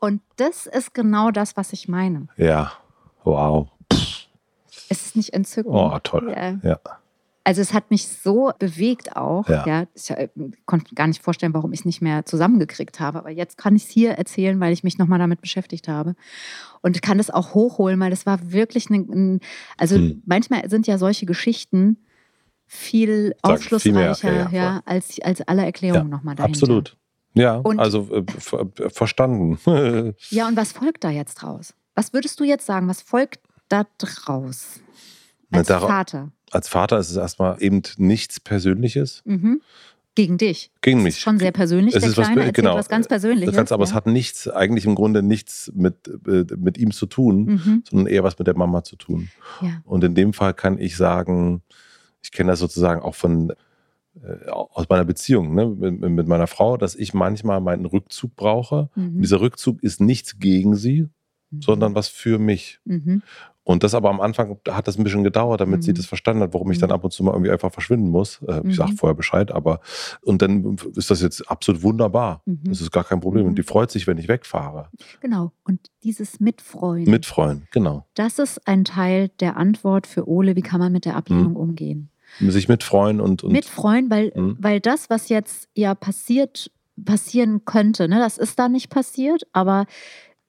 [0.00, 2.28] Und das ist genau das, was ich meine.
[2.36, 2.72] Ja,
[3.24, 3.68] wow.
[4.90, 5.74] Es ist nicht entzückend.
[5.74, 6.30] Oh, toll.
[6.30, 6.58] Ja.
[6.62, 6.80] ja.
[7.48, 9.48] Also es hat mich so bewegt auch.
[9.48, 9.66] Ja.
[9.66, 10.28] ja ich äh,
[10.66, 13.18] konnte gar nicht vorstellen, warum ich es nicht mehr zusammengekriegt habe.
[13.18, 16.14] Aber jetzt kann ich es hier erzählen, weil ich mich nochmal damit beschäftigt habe.
[16.82, 19.40] Und kann es auch hochholen, weil das war wirklich ein,
[19.78, 20.22] also hm.
[20.26, 21.96] manchmal sind ja solche Geschichten
[22.66, 26.60] viel Sag aufschlussreicher viel mehr, ja, ja, als, als alle Erklärungen ja, nochmal dahinter.
[26.60, 26.98] Absolut.
[27.32, 28.24] Ja, und, also äh,
[28.82, 29.58] äh verstanden.
[30.28, 31.72] ja, und was folgt da jetzt draus?
[31.94, 32.88] Was würdest du jetzt sagen?
[32.88, 34.80] Was folgt da draus?
[35.50, 36.30] Als Na, Vater.
[36.50, 39.22] Als Vater ist es erstmal eben nichts Persönliches.
[39.24, 39.60] Mhm.
[40.14, 40.72] Gegen dich.
[40.80, 41.20] Gegen mich.
[41.20, 41.94] schon sehr persönlich.
[41.94, 43.54] Es der ist Kleine was, genau, was ganz Persönliches.
[43.54, 43.90] Ganz, aber ja.
[43.90, 47.84] es hat nichts, eigentlich im Grunde nichts mit, äh, mit ihm zu tun, mhm.
[47.88, 49.28] sondern eher was mit der Mama zu tun.
[49.60, 49.80] Ja.
[49.84, 51.62] Und in dem Fall kann ich sagen,
[52.20, 53.52] ich kenne das sozusagen auch von
[54.22, 58.90] äh, aus meiner Beziehung ne, mit, mit, meiner Frau, dass ich manchmal meinen Rückzug brauche.
[58.96, 59.20] Mhm.
[59.20, 61.06] dieser Rückzug ist nichts gegen sie,
[61.50, 61.62] mhm.
[61.62, 62.80] sondern was für mich.
[62.84, 63.22] Mhm.
[63.68, 65.96] Und das aber am Anfang hat das ein bisschen gedauert, damit sie mhm.
[65.96, 66.94] das verstanden hat, warum ich dann mhm.
[66.94, 68.40] ab und zu mal irgendwie einfach verschwinden muss.
[68.48, 69.80] Äh, ich sage vorher Bescheid, aber
[70.22, 72.40] und dann ist das jetzt absolut wunderbar.
[72.46, 73.44] Das ist gar kein Problem.
[73.44, 74.88] Und die freut sich, wenn ich wegfahre.
[75.20, 75.52] Genau.
[75.64, 77.10] Und dieses Mitfreuen.
[77.10, 78.06] Mitfreuen, genau.
[78.14, 82.08] Das ist ein Teil der Antwort für Ole, wie kann man mit der Ablehnung umgehen
[82.40, 84.58] sich mitfreuen und, und mitfreuen, weil, mhm.
[84.60, 86.70] weil das, was jetzt ja passiert,
[87.02, 89.86] passieren könnte, ne, das ist da nicht passiert, aber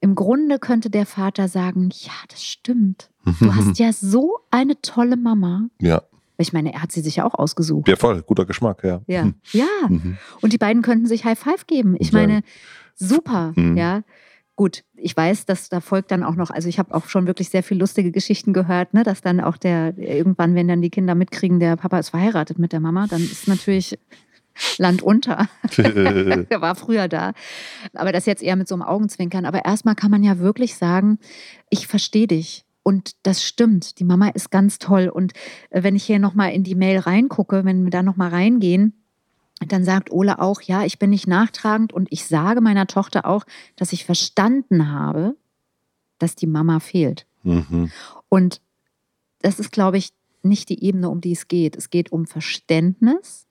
[0.00, 3.10] im Grunde könnte der Vater sagen, ja, das stimmt.
[3.40, 5.68] Du hast ja so eine tolle Mama.
[5.80, 6.02] Ja.
[6.38, 7.86] Ich meine, er hat sie sich ja auch ausgesucht.
[7.86, 9.02] Ja, voll, guter Geschmack, ja.
[9.06, 9.34] Ja, mhm.
[9.52, 9.66] ja.
[9.88, 10.16] Mhm.
[10.40, 11.96] Und die beiden könnten sich High Five geben.
[11.98, 12.42] Ich meine,
[12.94, 13.76] super, mhm.
[13.76, 14.02] ja.
[14.56, 17.48] Gut, ich weiß, dass da folgt dann auch noch, also ich habe auch schon wirklich
[17.48, 21.14] sehr viel lustige Geschichten gehört, ne, dass dann auch der, irgendwann, wenn dann die Kinder
[21.14, 23.98] mitkriegen, der Papa ist verheiratet mit der Mama, dann ist natürlich
[24.78, 25.48] Land unter.
[25.76, 27.32] der war früher da.
[27.94, 29.44] Aber das jetzt eher mit so einem Augenzwinkern.
[29.44, 31.18] Aber erstmal kann man ja wirklich sagen,
[31.68, 32.64] ich verstehe dich.
[32.82, 33.98] Und das stimmt.
[33.98, 35.08] Die Mama ist ganz toll.
[35.08, 35.32] Und
[35.70, 38.94] wenn ich hier nochmal in die Mail reingucke, wenn wir da nochmal reingehen,
[39.68, 43.44] dann sagt Ole auch, ja, ich bin nicht nachtragend und ich sage meiner Tochter auch,
[43.76, 45.36] dass ich verstanden habe,
[46.18, 47.26] dass die Mama fehlt.
[47.42, 47.90] Mhm.
[48.30, 48.62] Und
[49.42, 51.76] das ist, glaube ich, nicht die Ebene, um die es geht.
[51.76, 53.46] Es geht um Verständnis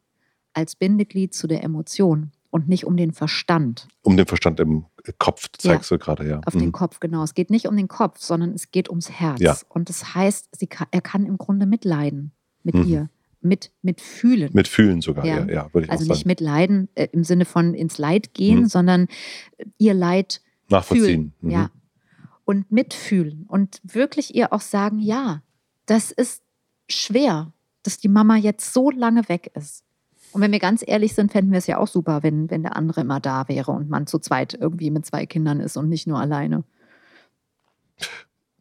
[0.53, 3.87] als Bindeglied zu der Emotion und nicht um den Verstand.
[4.01, 4.85] Um den Verstand im
[5.17, 6.41] Kopf, zeigst ja, du gerade, ja.
[6.45, 6.59] Auf mhm.
[6.59, 7.23] den Kopf, genau.
[7.23, 9.39] Es geht nicht um den Kopf, sondern es geht ums Herz.
[9.39, 9.57] Ja.
[9.69, 12.31] Und das heißt, kann, er kann im Grunde mitleiden
[12.63, 12.83] mit mhm.
[12.85, 13.09] ihr
[13.41, 14.49] mit, mit fühlen.
[14.53, 17.73] Mit fühlen sogar, ja, ja, würde ich Also nicht mit leiden äh, im Sinne von
[17.73, 18.65] ins Leid gehen, mhm.
[18.67, 19.07] sondern
[19.77, 21.05] ihr Leid nachvollziehen.
[21.05, 21.49] Fühlen, mhm.
[21.51, 21.71] Ja.
[22.45, 25.43] Und mitfühlen und wirklich ihr auch sagen, ja,
[25.85, 26.41] das ist
[26.89, 29.83] schwer, dass die Mama jetzt so lange weg ist.
[30.31, 32.75] Und wenn wir ganz ehrlich sind, fänden wir es ja auch super, wenn, wenn der
[32.75, 36.07] andere immer da wäre und man zu zweit irgendwie mit zwei Kindern ist und nicht
[36.07, 36.63] nur alleine.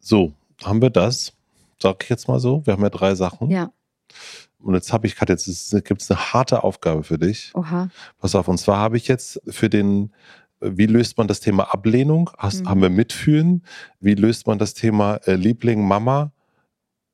[0.01, 0.33] So,
[0.65, 1.35] haben wir das?
[1.81, 2.65] Sag ich jetzt mal so.
[2.67, 3.51] Wir haben ja drei Sachen.
[3.51, 3.71] Ja.
[4.61, 7.53] Und jetzt habe ich gerade, jetzt gibt es eine harte Aufgabe für dich.
[7.55, 7.91] Oha.
[8.19, 10.13] Pass auf, und zwar habe ich jetzt für den,
[10.61, 12.31] wie löst man das Thema Ablehnung?
[12.37, 12.69] Hast, mhm.
[12.69, 13.63] Haben wir Mitfühlen?
[14.01, 16.33] Wie löst man das Thema äh, Liebling, Mama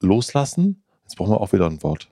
[0.00, 0.82] loslassen?
[1.02, 2.10] Jetzt brauchen wir auch wieder ein Wort.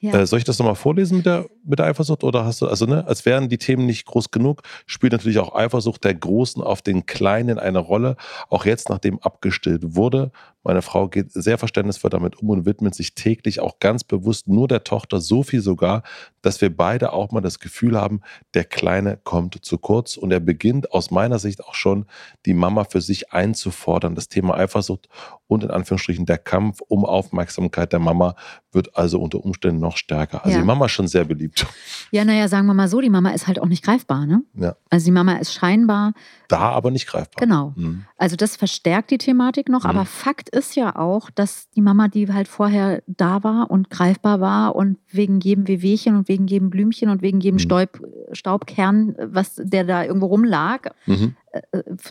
[0.00, 0.12] Ja.
[0.12, 2.24] Äh, soll ich das nochmal vorlesen mit der, mit der Eifersucht?
[2.24, 5.54] Oder hast du, also ne, als wären die Themen nicht groß genug, spielt natürlich auch
[5.54, 8.16] Eifersucht der Großen auf den Kleinen eine Rolle.
[8.50, 10.30] Auch jetzt, nachdem abgestillt wurde,
[10.62, 14.66] meine Frau geht sehr verständnisvoll damit um und widmet sich täglich auch ganz bewusst nur
[14.66, 16.02] der Tochter, so viel sogar,
[16.40, 18.22] dass wir beide auch mal das Gefühl haben,
[18.54, 22.06] der Kleine kommt zu kurz und er beginnt aus meiner Sicht auch schon,
[22.46, 24.14] die Mama für sich einzufordern.
[24.14, 25.08] Das Thema Eifersucht
[25.46, 28.34] und in Anführungsstrichen der Kampf um Aufmerksamkeit der Mama
[28.72, 30.44] wird also unter Umständen noch stärker.
[30.44, 30.62] Also ja.
[30.62, 31.66] die Mama ist schon sehr beliebt.
[32.10, 34.42] Ja, naja, sagen wir mal so, die Mama ist halt auch nicht greifbar, ne?
[34.54, 34.76] Ja.
[34.90, 36.12] Also die Mama ist scheinbar.
[36.48, 37.44] Da aber nicht greifbar.
[37.44, 37.72] Genau.
[37.76, 38.04] Mhm.
[38.16, 39.90] Also das verstärkt die Thematik noch, mhm.
[39.90, 44.40] aber Fakt ist ja auch, dass die Mama, die halt vorher da war und greifbar
[44.40, 47.60] war und wegen jedem Wehwehchen und wegen jedem Blümchen und wegen jedem mhm.
[47.60, 48.00] Staub,
[48.32, 51.36] Staubkern, was der da irgendwo rumlag, mhm.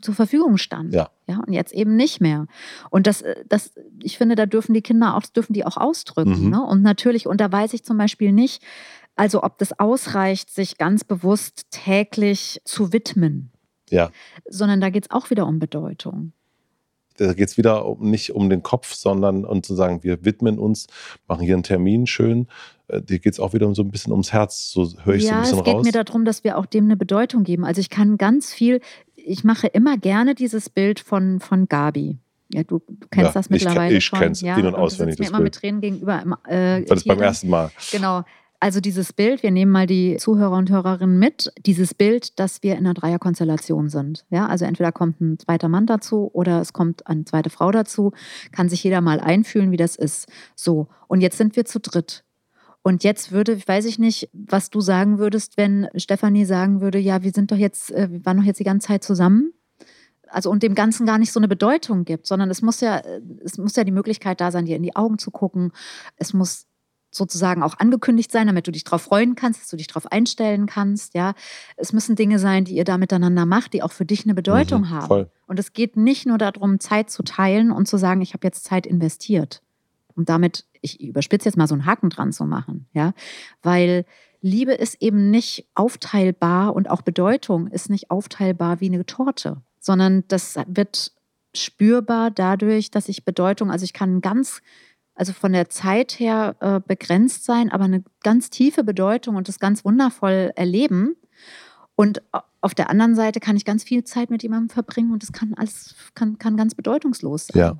[0.02, 0.94] Zur Verfügung stand.
[0.94, 1.10] Ja.
[1.28, 1.42] ja.
[1.46, 2.48] Und jetzt eben nicht mehr.
[2.90, 6.46] Und das, äh, das, ich finde, da dürfen die Kinder auch, dürfen die auch ausdrücken.
[6.46, 6.50] Mhm.
[6.50, 6.64] Ne?
[6.64, 8.64] Und natürlich, und da weiß ich zum Beispiel nicht,
[9.16, 13.52] also ob das ausreicht, sich ganz bewusst täglich zu widmen.
[13.90, 14.10] Ja.
[14.48, 16.34] Sondern da geht es auch wieder um Bedeutung.
[17.18, 20.58] Da geht es wieder um, nicht um den Kopf, sondern um zu sagen, wir widmen
[20.58, 20.88] uns,
[21.28, 22.48] machen hier einen Termin schön.
[22.88, 25.24] Äh, dir geht es auch wieder um so ein bisschen ums Herz, so höre ich
[25.24, 25.68] ja, so ein bisschen raus.
[25.68, 27.66] Ja, es geht mir darum, dass wir auch dem eine Bedeutung geben.
[27.66, 28.82] Also ich kann ganz viel,
[29.26, 32.20] ich mache immer gerne dieses Bild von, von Gabi.
[32.54, 34.18] Ja, du, du kennst ja, das mittlerweile ich, ich schon.
[34.18, 35.20] Ich kenne es ja, in- und auswendig.
[35.20, 36.24] Mir immer mit Tränen gegenüber.
[36.48, 37.72] Äh, das beim ersten Mal.
[37.92, 38.24] Genau.
[38.60, 42.74] Also dieses Bild, wir nehmen mal die Zuhörer und Hörerinnen mit, dieses Bild, dass wir
[42.74, 44.26] in einer Dreierkonstellation sind.
[44.30, 48.14] Ja, also entweder kommt ein zweiter Mann dazu oder es kommt eine zweite Frau dazu,
[48.54, 50.30] kann sich jeder mal einfühlen, wie das ist.
[50.56, 52.24] So, und jetzt sind wir zu dritt.
[52.84, 57.24] Und jetzt würde, weiß ich nicht, was du sagen würdest, wenn Stefanie sagen würde, ja,
[57.24, 59.54] wir sind doch jetzt, äh, wir waren doch jetzt die ganze Zeit zusammen.
[60.28, 63.02] Also und dem Ganzen gar nicht so eine Bedeutung gibt, sondern es muss ja,
[63.44, 65.72] es muss ja die Möglichkeit da sein, dir in die Augen zu gucken.
[66.18, 66.66] Es muss
[67.12, 70.66] sozusagen auch angekündigt sein, damit du dich darauf freuen kannst, dass du dich darauf einstellen
[70.66, 71.14] kannst.
[71.14, 71.34] Ja,
[71.78, 74.82] es müssen Dinge sein, die ihr da miteinander macht, die auch für dich eine Bedeutung
[74.82, 75.08] mhm, haben.
[75.08, 75.32] Voll.
[75.48, 78.64] Und es geht nicht nur darum, Zeit zu teilen und zu sagen, ich habe jetzt
[78.64, 79.62] Zeit investiert.
[80.16, 83.14] Und damit, ich überspitze jetzt mal so einen Haken dran zu machen, ja,
[83.62, 84.06] weil
[84.42, 90.26] Liebe ist eben nicht aufteilbar und auch Bedeutung ist nicht aufteilbar wie eine Torte, sondern
[90.28, 91.14] das wird
[91.56, 94.62] spürbar dadurch, dass ich Bedeutung, also ich kann ganz
[95.16, 99.60] also von der Zeit her äh, begrenzt sein, aber eine ganz tiefe Bedeutung und das
[99.60, 101.16] ganz wundervoll erleben.
[101.96, 102.24] Und
[102.62, 105.54] auf der anderen Seite kann ich ganz viel Zeit mit jemandem verbringen und das kann
[105.54, 107.60] alles kann, kann ganz bedeutungslos sein.
[107.60, 107.78] Ja.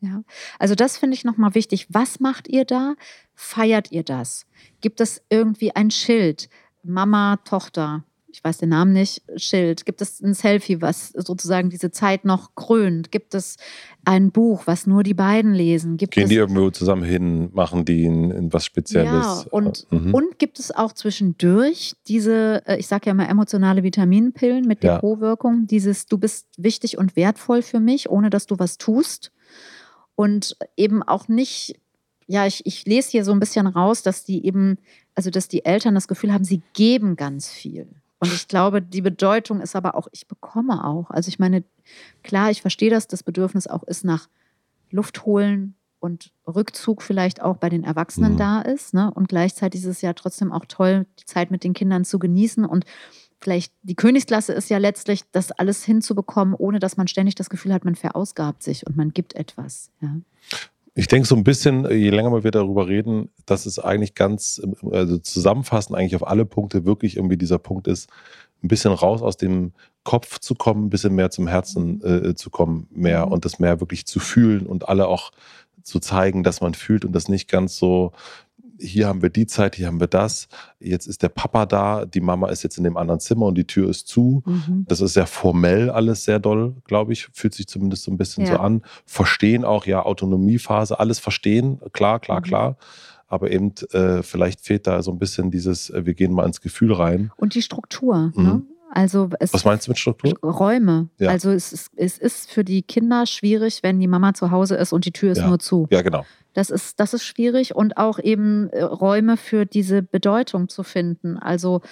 [0.00, 0.22] Ja,
[0.58, 1.86] also das finde ich nochmal wichtig.
[1.90, 2.94] Was macht ihr da?
[3.34, 4.46] Feiert ihr das?
[4.80, 6.48] Gibt es irgendwie ein Schild?
[6.82, 9.84] Mama, Tochter, ich weiß den Namen nicht, Schild?
[9.84, 13.10] Gibt es ein Selfie, was sozusagen diese Zeit noch krönt?
[13.10, 13.56] Gibt es
[14.04, 15.96] ein Buch, was nur die beiden lesen?
[15.96, 19.10] Gibt Gehen es, die irgendwo zusammen hin, machen die in, was Spezielles?
[19.10, 20.14] Ja, und, mhm.
[20.14, 25.66] und gibt es auch zwischendurch diese, äh, ich sage ja mal emotionale Vitaminpillen mit Depotwirkung,
[25.66, 29.32] dieses du bist wichtig und wertvoll für mich, ohne dass du was tust.
[30.20, 31.80] Und eben auch nicht
[32.30, 34.78] ja, ich, ich lese hier so ein bisschen raus, dass die eben,
[35.16, 37.88] also dass die Eltern das Gefühl haben, sie geben ganz viel.
[38.20, 41.10] Und ich glaube, die Bedeutung ist aber auch, ich bekomme auch.
[41.10, 41.64] Also ich meine,
[42.22, 44.28] klar, ich verstehe das, das Bedürfnis auch ist nach
[44.92, 48.38] Luft holen und Rückzug vielleicht auch bei den Erwachsenen mhm.
[48.38, 48.94] da ist.
[48.94, 49.10] Ne?
[49.12, 52.64] Und gleichzeitig ist es ja trotzdem auch toll, die Zeit mit den Kindern zu genießen.
[52.64, 52.84] Und
[53.40, 57.72] vielleicht die Königsklasse ist ja letztlich, das alles hinzubekommen, ohne dass man ständig das Gefühl
[57.72, 59.90] hat, man verausgabt sich und man gibt etwas.
[60.00, 60.16] Ja.
[60.94, 65.18] Ich denke so ein bisschen, je länger wir darüber reden, dass es eigentlich ganz, also
[65.18, 68.10] zusammenfassend eigentlich auf alle Punkte wirklich irgendwie dieser Punkt ist,
[68.62, 69.72] ein bisschen raus aus dem
[70.04, 73.32] Kopf zu kommen, ein bisschen mehr zum Herzen äh, zu kommen, mehr mhm.
[73.32, 75.30] und das mehr wirklich zu fühlen und alle auch
[75.82, 78.12] zu zeigen, dass man fühlt und das nicht ganz so
[78.80, 80.48] hier haben wir die Zeit, hier haben wir das.
[80.78, 83.66] Jetzt ist der Papa da, die Mama ist jetzt in dem anderen Zimmer und die
[83.66, 84.42] Tür ist zu.
[84.46, 84.86] Mhm.
[84.88, 87.28] Das ist sehr formell alles sehr doll, glaube ich.
[87.32, 88.54] Fühlt sich zumindest so ein bisschen ja.
[88.54, 88.82] so an.
[89.06, 92.44] Verstehen auch, ja, Autonomiephase, alles verstehen, klar, klar, mhm.
[92.44, 92.76] klar.
[93.28, 96.60] Aber eben äh, vielleicht fehlt da so ein bisschen dieses, äh, wir gehen mal ins
[96.60, 97.30] Gefühl rein.
[97.36, 98.42] Und die Struktur, mhm.
[98.42, 98.62] ne?
[98.92, 100.34] Also es, Was meinst du mit Struktur?
[100.42, 101.08] Räume.
[101.18, 101.30] Ja.
[101.30, 104.92] Also es ist, es ist für die Kinder schwierig, wenn die Mama zu Hause ist
[104.92, 105.48] und die Tür ist ja.
[105.48, 105.86] nur zu.
[105.90, 106.26] Ja, genau.
[106.54, 111.38] Das ist, das ist schwierig und auch eben äh, Räume für diese Bedeutung zu finden.
[111.38, 111.82] Also,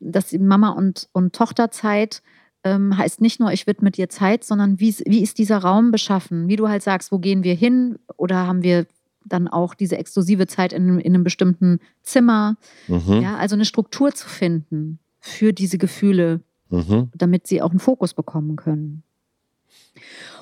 [0.00, 2.22] dass die Mama- und, und Tochterzeit
[2.64, 6.48] ähm, heißt nicht nur, ich widme dir Zeit, sondern wie, wie ist dieser Raum beschaffen?
[6.48, 8.00] Wie du halt sagst, wo gehen wir hin?
[8.16, 8.86] Oder haben wir
[9.24, 12.56] dann auch diese exklusive Zeit in, in einem bestimmten Zimmer?
[12.88, 13.20] Mhm.
[13.22, 17.10] Ja, also eine Struktur zu finden für diese Gefühle, mhm.
[17.16, 19.02] damit sie auch einen Fokus bekommen können.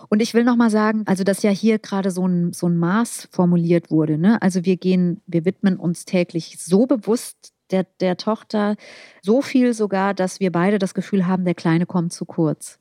[0.08, 3.28] Und ich will nochmal sagen, also dass ja hier gerade so ein, so ein Maß
[3.30, 4.18] formuliert wurde.
[4.18, 4.40] Ne?
[4.40, 8.76] Also wir gehen, wir widmen uns täglich so bewusst der, der Tochter,
[9.22, 12.78] so viel sogar, dass wir beide das Gefühl haben, der Kleine kommt zu kurz.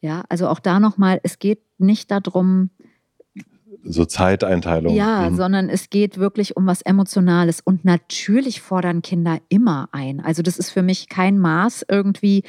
[0.00, 2.70] Ja, also auch da nochmal, es geht nicht darum,
[3.84, 4.94] so Zeiteinteilung.
[4.94, 5.36] Ja, mhm.
[5.36, 7.60] sondern es geht wirklich um was Emotionales.
[7.60, 10.20] Und natürlich fordern Kinder immer ein.
[10.20, 12.44] Also das ist für mich kein Maß irgendwie,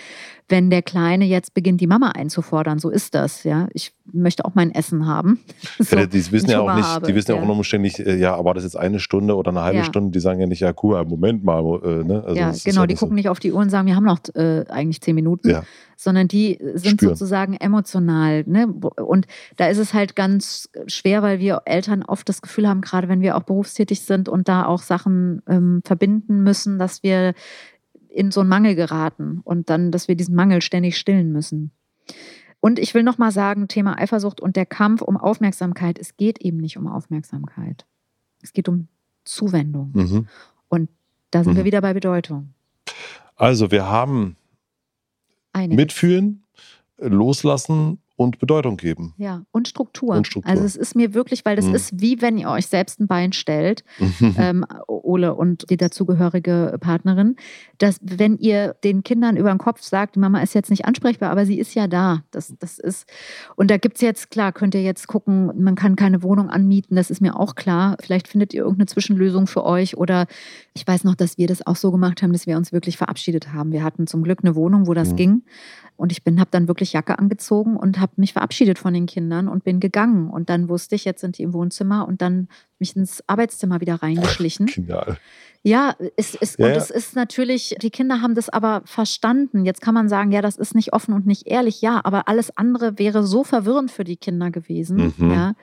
[0.49, 2.79] wenn der Kleine jetzt beginnt, die Mama einzufordern.
[2.79, 3.43] So ist das.
[3.43, 5.39] Ja, ich möchte auch mein Essen haben.
[5.79, 7.07] So, ja, die wissen ja auch nicht, habe.
[7.07, 9.49] die wissen ja, ja auch unumständlich, äh, ja, aber das ist jetzt eine Stunde oder
[9.49, 9.83] eine halbe ja.
[9.83, 10.11] Stunde.
[10.11, 11.61] Die sagen ja nicht, ja, cool, Moment mal.
[11.83, 12.23] Äh, ne?
[12.23, 12.85] also ja, genau.
[12.85, 13.15] die gucken so.
[13.15, 15.49] nicht auf die Uhr und sagen, wir haben noch äh, eigentlich zehn Minuten.
[15.49, 15.63] Ja
[16.01, 17.15] sondern die sind Spüren.
[17.15, 18.43] sozusagen emotional.
[18.47, 18.67] Ne?
[18.67, 23.07] Und da ist es halt ganz schwer, weil wir Eltern oft das Gefühl haben, gerade
[23.07, 27.33] wenn wir auch berufstätig sind und da auch Sachen ähm, verbinden müssen, dass wir
[28.09, 31.71] in so einen Mangel geraten und dann, dass wir diesen Mangel ständig stillen müssen.
[32.59, 36.57] Und ich will nochmal sagen, Thema Eifersucht und der Kampf um Aufmerksamkeit, es geht eben
[36.57, 37.85] nicht um Aufmerksamkeit.
[38.41, 38.87] Es geht um
[39.23, 39.91] Zuwendung.
[39.93, 40.27] Mhm.
[40.67, 40.89] Und
[41.31, 41.57] da sind mhm.
[41.57, 42.53] wir wieder bei Bedeutung.
[43.35, 44.35] Also wir haben
[45.53, 45.75] Einiges.
[45.75, 46.43] mitfühlen,
[46.97, 49.13] loslassen und Bedeutung geben.
[49.17, 50.15] Ja, und Struktur.
[50.15, 50.49] und Struktur.
[50.49, 51.75] Also es ist mir wirklich, weil das mhm.
[51.75, 53.83] ist wie wenn ihr euch selbst ein Bein stellt,
[54.37, 57.35] ähm, Ole und die dazugehörige Partnerin,
[57.77, 61.29] dass wenn ihr den Kindern über den Kopf sagt, die Mama ist jetzt nicht ansprechbar,
[61.29, 62.23] aber sie ist ja da.
[62.31, 63.07] Das, das ist,
[63.55, 66.95] und da gibt es jetzt, klar, könnt ihr jetzt gucken, man kann keine Wohnung anmieten,
[66.95, 67.97] das ist mir auch klar.
[68.01, 70.27] Vielleicht findet ihr irgendeine Zwischenlösung für euch oder
[70.73, 73.53] ich weiß noch, dass wir das auch so gemacht haben, dass wir uns wirklich verabschiedet
[73.53, 73.71] haben.
[73.71, 75.15] Wir hatten zum Glück eine Wohnung, wo das mhm.
[75.15, 75.43] ging.
[75.97, 79.47] Und ich bin, habe dann wirklich Jacke angezogen und habe mich verabschiedet von den Kindern
[79.47, 80.29] und bin gegangen.
[80.29, 82.47] Und dann wusste ich, jetzt sind die im Wohnzimmer und dann
[82.79, 84.65] mich ins Arbeitszimmer wieder reingeschlichen.
[84.67, 85.17] Genial.
[85.63, 89.63] Ja, es ist, ja, und es ist natürlich, die Kinder haben das aber verstanden.
[89.63, 91.81] Jetzt kann man sagen, ja, das ist nicht offen und nicht ehrlich.
[91.81, 95.13] Ja, aber alles andere wäre so verwirrend für die Kinder gewesen.
[95.17, 95.31] Mhm.
[95.31, 95.53] Ja.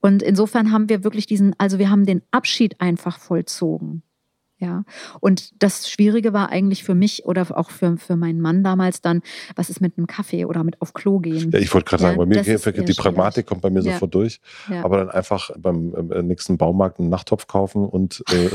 [0.00, 4.02] Und insofern haben wir wirklich diesen, also wir haben den Abschied einfach vollzogen.
[4.60, 4.82] Ja,
[5.20, 9.22] und das Schwierige war eigentlich für mich oder auch für, für meinen Mann damals dann,
[9.54, 11.52] was ist mit einem Kaffee oder mit auf Klo gehen?
[11.52, 13.92] Ja, ich wollte gerade ja, sagen, bei mir die Pragmatik kommt bei mir ja.
[13.92, 14.84] sofort durch, ja.
[14.84, 15.90] aber dann einfach beim
[16.22, 18.50] nächsten Baumarkt einen Nachttopf kaufen und äh,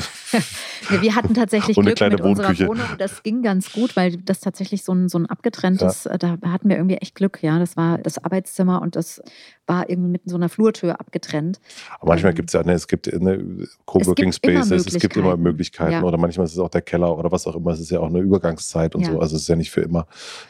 [1.01, 2.49] wir hatten tatsächlich Glück mit Wohnküche.
[2.49, 2.85] unserer Wohnung.
[2.97, 6.67] Das ging ganz gut, weil das tatsächlich so ein, so ein abgetrenntes, äh, da hatten
[6.67, 7.59] wir irgendwie echt Glück, ja.
[7.59, 9.21] Das war das Arbeitszimmer und das
[9.67, 11.61] war irgendwie mit so einer Flurtür abgetrennt.
[11.99, 15.37] Aber manchmal ähm, gibt es ja, ne, es gibt eine Coworking Spaces, es gibt immer
[15.37, 16.03] Möglichkeiten ja.
[16.03, 17.71] oder manchmal ist es auch der Keller oder was auch immer.
[17.71, 19.11] Es ist ja auch eine Übergangszeit und ja.
[19.11, 19.19] so.
[19.19, 20.07] Also es ist ja nicht für immer.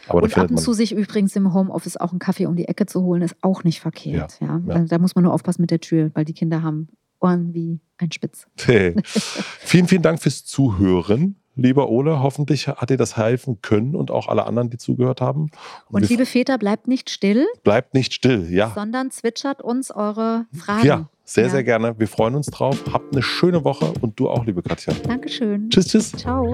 [0.07, 2.85] Aber und ab und zu sich übrigens im Homeoffice auch einen Kaffee um die Ecke
[2.85, 4.39] zu holen, ist auch nicht verkehrt.
[4.39, 4.61] Ja.
[4.67, 4.79] ja.
[4.79, 6.87] Da muss man nur aufpassen mit der Tür, weil die Kinder haben
[7.19, 8.47] Ohren wie ein Spitz.
[8.65, 8.95] Hey.
[9.05, 12.21] vielen, vielen Dank fürs Zuhören lieber Ole.
[12.21, 15.51] Hoffentlich hat dir das helfen können und auch alle anderen, die zugehört haben.
[15.89, 17.45] Und, und liebe Väter, bleibt nicht still.
[17.63, 18.71] Bleibt nicht still, ja.
[18.73, 20.85] Sondern zwitschert uns eure Fragen.
[20.85, 21.51] Ja, sehr, ja.
[21.51, 21.99] sehr gerne.
[21.99, 22.83] Wir freuen uns drauf.
[22.91, 24.93] Habt eine schöne Woche und du auch, liebe Katja.
[25.07, 25.69] Dankeschön.
[25.69, 26.11] Tschüss, tschüss.
[26.11, 26.51] Ciao.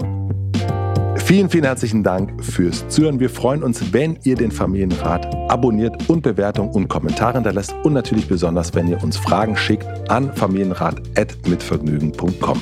[1.29, 3.19] Vielen, vielen herzlichen Dank fürs Zuhören.
[3.19, 8.27] Wir freuen uns, wenn ihr den Familienrat abonniert und Bewertungen und Kommentare hinterlässt und natürlich
[8.27, 12.61] besonders, wenn ihr uns Fragen schickt an familienrat.mitvergnügen.com.